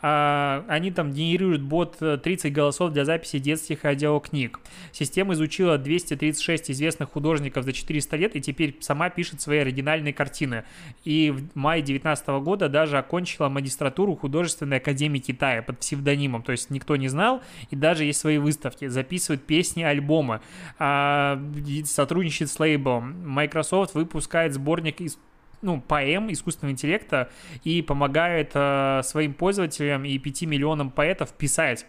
А, 0.00 0.64
они 0.68 0.92
там 0.92 1.12
генерируют 1.12 1.62
бот 1.62 1.98
30 1.98 2.44
э, 2.44 2.48
голосов 2.50 2.92
для 2.92 3.04
записи 3.04 3.40
детских 3.40 3.84
аудиокниг. 3.84 4.60
Система 4.92 5.34
изучила 5.34 5.76
236 5.76 6.70
известных 6.70 7.10
художников 7.10 7.64
за 7.64 7.72
400 7.72 8.16
лет 8.16 8.36
и 8.36 8.40
теперь 8.40 8.76
сама 8.80 9.10
пишет 9.10 9.40
свои 9.40 9.58
оригинальные 9.58 10.12
картины. 10.12 10.62
И 11.04 11.30
в 11.32 11.56
мае 11.56 11.82
2019 11.82 12.28
года 12.44 12.68
даже 12.68 12.96
окончила 12.96 13.48
магистратуру 13.48 14.14
художественной 14.14 14.76
академии 14.76 15.18
Китая 15.18 15.62
под 15.62 15.80
псевдонимом, 15.80 16.42
то 16.42 16.52
есть 16.52 16.70
никто 16.70 16.94
не 16.94 17.08
знал, 17.08 17.42
и 17.70 17.76
даже 17.76 18.04
есть 18.04 18.20
свои 18.20 18.38
выставки, 18.38 18.86
записывает 18.86 19.42
песни, 19.44 19.82
альбомы, 19.82 20.40
а, 20.78 21.42
сотрудничает 21.84 22.50
с 22.50 22.58
лейблом. 22.58 23.28
Microsoft 23.28 23.94
выпускает 23.94 24.54
сборник 24.54 25.00
из 25.00 25.18
ну, 25.62 25.80
поэм 25.80 26.30
искусственного 26.32 26.72
интеллекта 26.72 27.30
и 27.64 27.82
помогает 27.82 28.52
э, 28.54 29.00
своим 29.04 29.34
пользователям 29.34 30.04
и 30.04 30.18
5 30.18 30.42
миллионам 30.42 30.90
поэтов 30.90 31.32
писать. 31.32 31.86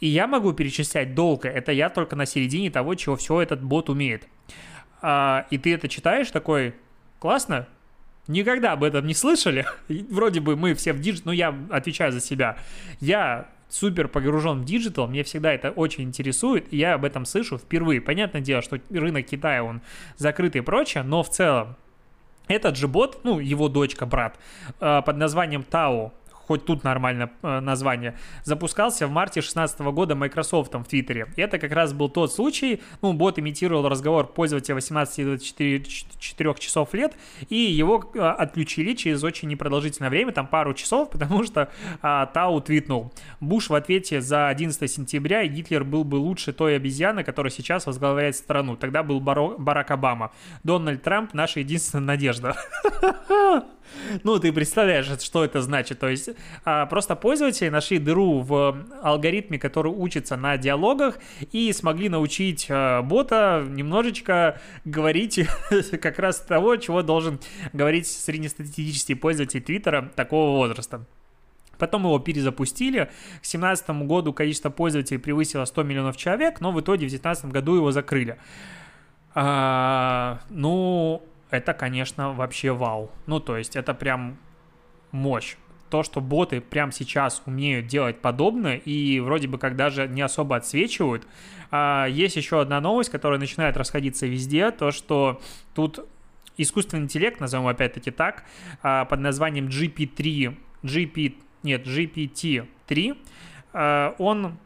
И 0.00 0.08
я 0.08 0.26
могу 0.26 0.52
перечислять 0.52 1.14
долго, 1.14 1.48
это 1.48 1.72
я 1.72 1.88
только 1.88 2.16
на 2.16 2.26
середине 2.26 2.70
того, 2.70 2.94
чего 2.94 3.16
все 3.16 3.40
этот 3.40 3.62
бот 3.62 3.88
умеет. 3.88 4.26
А, 5.00 5.46
и 5.50 5.58
ты 5.58 5.72
это 5.72 5.88
читаешь 5.88 6.30
такой, 6.30 6.74
классно, 7.20 7.68
никогда 8.26 8.72
об 8.72 8.82
этом 8.82 9.06
не 9.06 9.14
слышали. 9.14 9.66
Вроде 10.10 10.40
бы 10.40 10.56
мы 10.56 10.74
все 10.74 10.92
в 10.92 11.00
digital, 11.00 11.26
ну 11.26 11.32
я 11.32 11.56
отвечаю 11.70 12.12
за 12.12 12.20
себя. 12.20 12.56
Я 13.00 13.48
супер 13.68 14.08
погружен 14.08 14.60
в 14.60 14.64
digital, 14.64 15.08
мне 15.08 15.22
всегда 15.22 15.52
это 15.52 15.70
очень 15.70 16.04
интересует, 16.04 16.72
и 16.72 16.76
я 16.76 16.94
об 16.94 17.04
этом 17.04 17.24
слышу 17.24 17.58
впервые. 17.58 18.00
Понятное 18.00 18.40
дело, 18.40 18.62
что 18.62 18.80
рынок 18.90 19.26
Китая, 19.26 19.64
он 19.64 19.80
закрытый 20.16 20.60
и 20.60 20.64
прочее, 20.64 21.02
но 21.02 21.22
в 21.22 21.30
целом 21.30 21.76
этот 22.46 22.76
же 22.76 22.88
бот, 22.88 23.20
ну, 23.24 23.38
его 23.38 23.68
дочка, 23.68 24.06
брат, 24.06 24.38
э, 24.80 25.02
под 25.04 25.16
названием 25.16 25.62
Tay, 25.62 26.12
хоть 26.46 26.64
тут 26.64 26.84
нормально 26.84 27.30
э, 27.42 27.60
название, 27.60 28.16
запускался 28.42 29.06
в 29.06 29.10
марте 29.10 29.40
2016 29.40 29.80
года 29.80 30.14
Microsoft 30.14 30.74
в 30.74 30.84
Твиттере. 30.84 31.28
И 31.36 31.40
это 31.40 31.58
как 31.58 31.72
раз 31.72 31.92
был 31.92 32.08
тот 32.08 32.32
случай, 32.32 32.82
ну, 33.02 33.12
бот 33.12 33.38
имитировал 33.38 33.88
разговор 33.88 34.26
пользователя 34.26 34.76
18-24 34.76 36.58
часов 36.58 36.94
лет, 36.94 37.14
и 37.48 37.56
его 37.56 38.10
э, 38.14 38.18
отключили 38.18 38.94
через 38.94 39.22
очень 39.24 39.48
непродолжительное 39.48 40.10
время, 40.10 40.32
там 40.32 40.46
пару 40.46 40.74
часов, 40.74 41.10
потому 41.12 41.44
что 41.44 41.70
э, 42.02 42.26
Тау 42.32 42.60
твитнул. 42.60 43.12
Буш 43.40 43.70
в 43.70 43.74
ответе 43.74 44.20
за 44.20 44.48
11 44.48 44.90
сентября, 44.90 45.42
и 45.42 45.48
Гитлер 45.48 45.84
был 45.84 46.04
бы 46.04 46.16
лучше 46.16 46.52
той 46.52 46.76
обезьяны, 46.76 47.24
которая 47.24 47.50
сейчас 47.50 47.86
возглавляет 47.86 48.36
страну. 48.36 48.76
Тогда 48.76 49.02
был 49.02 49.20
Барак 49.20 49.90
Обама. 49.90 50.32
Дональд 50.62 51.02
Трамп 51.02 51.34
наша 51.34 51.60
единственная 51.60 52.06
надежда. 52.06 52.56
Ну, 54.22 54.38
ты 54.38 54.52
представляешь, 54.52 55.06
что 55.20 55.44
это 55.44 55.60
значит. 55.60 55.98
То 55.98 56.08
есть 56.08 56.30
а, 56.64 56.86
просто 56.86 57.16
пользователи 57.16 57.68
нашли 57.68 57.98
дыру 57.98 58.40
в 58.40 58.76
алгоритме, 59.02 59.58
который 59.58 59.92
учится 59.92 60.36
на 60.36 60.56
диалогах, 60.56 61.18
и 61.52 61.72
смогли 61.72 62.08
научить 62.08 62.66
а, 62.70 63.02
бота 63.02 63.64
немножечко 63.68 64.60
говорить 64.84 65.40
как 66.00 66.18
раз 66.18 66.40
того, 66.40 66.76
чего 66.76 67.02
должен 67.02 67.40
говорить 67.72 68.06
среднестатистический 68.06 69.14
пользователь 69.14 69.62
Твиттера 69.62 70.10
такого 70.14 70.56
возраста. 70.56 71.04
Потом 71.78 72.04
его 72.04 72.18
перезапустили. 72.18 73.04
К 73.04 73.42
2017 73.42 73.90
году 74.06 74.32
количество 74.32 74.70
пользователей 74.70 75.18
превысило 75.18 75.64
100 75.64 75.82
миллионов 75.82 76.16
человек, 76.16 76.60
но 76.60 76.72
в 76.72 76.80
итоге 76.80 77.06
в 77.06 77.10
2019 77.10 77.46
году 77.46 77.74
его 77.76 77.90
закрыли. 77.90 78.38
А, 79.34 80.40
ну, 80.50 81.22
это, 81.54 81.72
конечно, 81.72 82.32
вообще 82.32 82.72
вау. 82.72 83.10
Ну, 83.26 83.40
то 83.40 83.56
есть 83.56 83.76
это 83.76 83.94
прям 83.94 84.36
мощь. 85.12 85.56
То, 85.90 86.02
что 86.02 86.20
боты 86.20 86.60
прямо 86.60 86.90
сейчас 86.90 87.42
умеют 87.46 87.86
делать 87.86 88.20
подобное 88.20 88.76
и 88.76 89.20
вроде 89.20 89.46
бы 89.46 89.58
как 89.58 89.76
даже 89.76 90.08
не 90.08 90.22
особо 90.22 90.56
отсвечивают. 90.56 91.26
А, 91.70 92.06
есть 92.06 92.36
еще 92.36 92.60
одна 92.60 92.80
новость, 92.80 93.10
которая 93.10 93.38
начинает 93.38 93.76
расходиться 93.76 94.26
везде, 94.26 94.70
то, 94.72 94.90
что 94.90 95.40
тут 95.74 96.06
искусственный 96.56 97.04
интеллект, 97.04 97.40
назовем 97.40 97.68
опять-таки 97.68 98.10
так, 98.10 98.44
а, 98.82 99.04
под 99.04 99.20
названием 99.20 99.68
GP3, 99.68 100.56
GP, 100.82 101.36
нет, 101.62 101.86
GPT-3, 101.86 103.16
а, 103.72 104.14
он, 104.18 104.58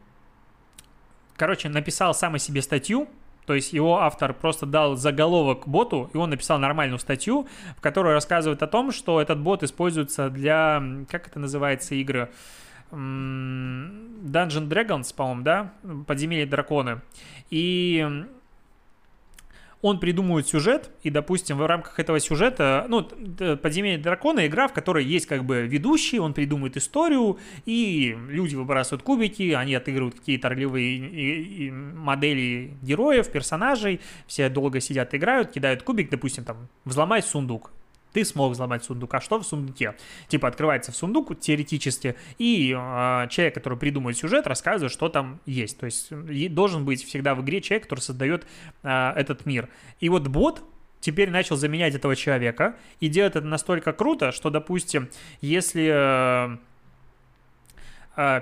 короче, 1.35 1.69
написал 1.69 2.13
сам 2.13 2.35
о 2.35 2.39
себе 2.39 2.61
статью, 2.61 3.07
то 3.49 3.55
есть 3.55 3.73
его 3.73 3.97
автор 3.97 4.35
просто 4.35 4.67
дал 4.67 4.95
заголовок 4.95 5.67
боту, 5.67 6.11
и 6.13 6.17
он 6.17 6.29
написал 6.29 6.59
нормальную 6.59 6.99
статью, 6.99 7.47
в 7.75 7.81
которой 7.81 8.13
рассказывает 8.13 8.61
о 8.61 8.67
том, 8.67 8.91
что 8.91 9.19
этот 9.19 9.39
бот 9.39 9.63
используется 9.63 10.29
для, 10.29 10.83
как 11.09 11.29
это 11.29 11.39
называется, 11.39 11.95
игры, 11.95 12.29
Dungeon 12.91 14.67
Dragons, 14.67 15.15
по-моему, 15.15 15.41
да, 15.41 15.73
подземелье 16.05 16.45
драконы. 16.45 17.01
И 17.49 18.07
он 19.81 19.99
придумывает 19.99 20.47
сюжет, 20.47 20.89
и, 21.03 21.09
допустим, 21.09 21.57
в 21.57 21.65
рамках 21.65 21.99
этого 21.99 22.19
сюжета, 22.19 22.85
ну, 22.89 23.03
«Подземелье 23.03 23.97
дракона»— 23.97 24.45
игра, 24.47 24.67
в 24.67 24.73
которой 24.73 25.05
есть 25.05 25.25
как 25.25 25.45
бы 25.45 25.61
ведущий, 25.61 26.19
он 26.19 26.33
придумывает 26.33 26.75
историю, 26.75 27.37
и 27.65 28.17
люди 28.27 28.55
выбрасывают 28.55 29.03
кубики, 29.03 29.53
они 29.53 29.75
отыгрывают 29.75 30.15
какие-то 30.15 30.49
ролевые 30.49 31.71
модели 31.71 32.73
героев, 32.81 33.31
персонажей, 33.31 34.01
все 34.27 34.49
долго 34.49 34.81
сидят, 34.81 35.15
играют, 35.15 35.51
кидают 35.51 35.83
кубик, 35.83 36.09
допустим, 36.09 36.43
там, 36.43 36.67
взломать 36.83 37.25
сундук, 37.25 37.71
ты 38.13 38.25
смог 38.25 38.53
взломать 38.53 38.83
сундук, 38.83 39.13
а 39.13 39.21
что 39.21 39.39
в 39.39 39.45
сундуке? 39.45 39.95
Типа 40.27 40.47
открывается 40.47 40.91
в 40.91 40.95
сундук 40.95 41.39
теоретически, 41.39 42.15
и 42.37 42.75
э, 42.75 43.27
человек, 43.29 43.53
который 43.53 43.77
придумывает 43.77 44.17
сюжет, 44.17 44.47
рассказывает, 44.47 44.91
что 44.91 45.09
там 45.09 45.39
есть. 45.45 45.77
То 45.77 45.85
есть 45.85 46.11
должен 46.53 46.85
быть 46.85 47.03
всегда 47.03 47.35
в 47.35 47.41
игре 47.41 47.61
человек, 47.61 47.83
который 47.83 47.99
создает 47.99 48.45
э, 48.83 49.11
этот 49.15 49.45
мир. 49.45 49.69
И 49.99 50.09
вот 50.09 50.27
бот 50.27 50.63
теперь 50.99 51.29
начал 51.29 51.55
заменять 51.55 51.95
этого 51.95 52.15
человека 52.15 52.75
и 52.99 53.07
делает 53.07 53.35
это 53.35 53.45
настолько 53.45 53.93
круто, 53.93 54.31
что, 54.31 54.49
допустим, 54.49 55.09
если... 55.41 55.89
Э, 55.89 56.57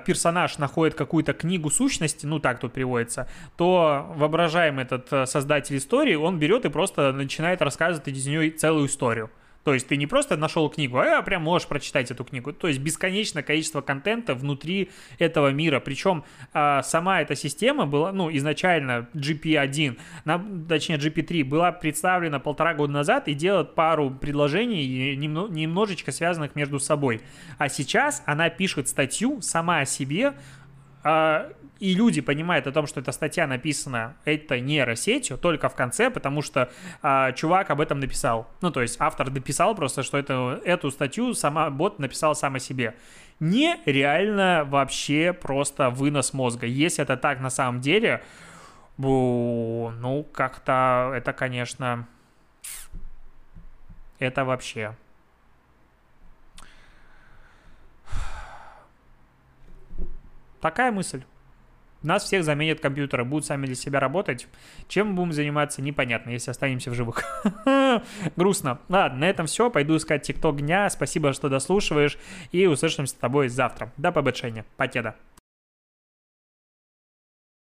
персонаж 0.04 0.58
находит 0.58 0.96
какую-то 0.96 1.34
книгу 1.34 1.70
сущности, 1.70 2.26
ну 2.26 2.40
так 2.40 2.58
тут 2.58 2.72
приводится, 2.72 3.28
то 3.56 4.12
воображаемый 4.16 4.82
этот 4.82 5.28
создатель 5.28 5.76
истории, 5.76 6.16
он 6.16 6.40
берет 6.40 6.64
и 6.64 6.68
просто 6.68 7.12
начинает 7.12 7.62
рассказывать 7.62 8.08
из 8.08 8.26
нее 8.26 8.50
целую 8.50 8.88
историю. 8.88 9.30
То 9.68 9.74
есть 9.74 9.86
ты 9.86 9.98
не 9.98 10.06
просто 10.06 10.38
нашел 10.38 10.70
книгу, 10.70 10.98
а 10.98 11.20
прям 11.20 11.42
можешь 11.42 11.68
прочитать 11.68 12.10
эту 12.10 12.24
книгу. 12.24 12.54
То 12.54 12.68
есть 12.68 12.80
бесконечное 12.80 13.42
количество 13.42 13.82
контента 13.82 14.34
внутри 14.34 14.88
этого 15.18 15.48
мира. 15.48 15.78
Причем 15.78 16.24
а, 16.54 16.82
сама 16.82 17.20
эта 17.20 17.34
система 17.34 17.84
была, 17.84 18.10
ну, 18.10 18.34
изначально 18.34 19.10
GP1, 19.12 19.98
на, 20.24 20.42
точнее 20.66 20.96
GP3, 20.96 21.44
была 21.44 21.70
представлена 21.70 22.38
полтора 22.38 22.72
года 22.72 22.94
назад 22.94 23.28
и 23.28 23.34
делает 23.34 23.74
пару 23.74 24.08
предложений, 24.10 25.16
немножечко 25.16 26.12
связанных 26.12 26.54
между 26.54 26.80
собой. 26.80 27.20
А 27.58 27.68
сейчас 27.68 28.22
она 28.24 28.48
пишет 28.48 28.88
статью 28.88 29.42
сама 29.42 29.80
о 29.80 29.84
себе, 29.84 30.32
и 31.04 31.94
люди 31.94 32.20
понимают 32.20 32.66
о 32.66 32.72
том, 32.72 32.86
что 32.86 33.00
эта 33.00 33.12
статья 33.12 33.46
написана 33.46 34.16
этой 34.24 34.60
нейросетью 34.60 35.38
только 35.38 35.68
в 35.68 35.74
конце, 35.74 36.10
потому 36.10 36.42
что 36.42 36.70
а, 37.02 37.32
чувак 37.32 37.70
об 37.70 37.80
этом 37.80 38.00
написал. 38.00 38.48
Ну, 38.60 38.70
то 38.70 38.82
есть 38.82 38.96
автор 38.98 39.30
написал 39.30 39.74
просто, 39.74 40.02
что 40.02 40.18
это, 40.18 40.60
эту 40.64 40.90
статью 40.90 41.34
сама 41.34 41.70
бот 41.70 41.98
написал 41.98 42.34
сам 42.34 42.56
о 42.56 42.58
себе. 42.58 42.96
Нереально 43.38 44.64
вообще 44.66 45.32
просто 45.32 45.90
вынос 45.90 46.32
мозга. 46.32 46.66
Если 46.66 47.02
это 47.02 47.16
так 47.16 47.40
на 47.40 47.50
самом 47.50 47.80
деле, 47.80 48.24
бу, 48.96 49.92
ну, 49.98 50.24
как-то 50.24 51.12
это, 51.14 51.32
конечно, 51.32 52.08
это 54.18 54.44
вообще... 54.44 54.96
Такая 60.60 60.92
мысль. 60.92 61.22
Нас 62.02 62.22
всех 62.24 62.44
заменят 62.44 62.78
компьютеры, 62.78 63.24
будут 63.24 63.46
сами 63.46 63.66
для 63.66 63.74
себя 63.74 63.98
работать. 63.98 64.46
Чем 64.86 65.08
мы 65.08 65.14
будем 65.14 65.32
заниматься, 65.32 65.82
непонятно, 65.82 66.30
если 66.30 66.52
останемся 66.52 66.90
в 66.92 66.94
живых. 66.94 67.24
Грустно. 68.36 68.78
Ладно, 68.88 69.18
на 69.18 69.24
этом 69.24 69.46
все. 69.46 69.68
Пойду 69.68 69.96
искать 69.96 70.22
тикток 70.22 70.58
дня. 70.58 70.88
Спасибо, 70.90 71.32
что 71.32 71.48
дослушиваешь. 71.48 72.16
И 72.52 72.66
услышимся 72.66 73.14
с 73.14 73.16
тобой 73.16 73.48
завтра. 73.48 73.92
До 73.96 74.12
побочения. 74.12 74.64
Покеда. 74.76 75.16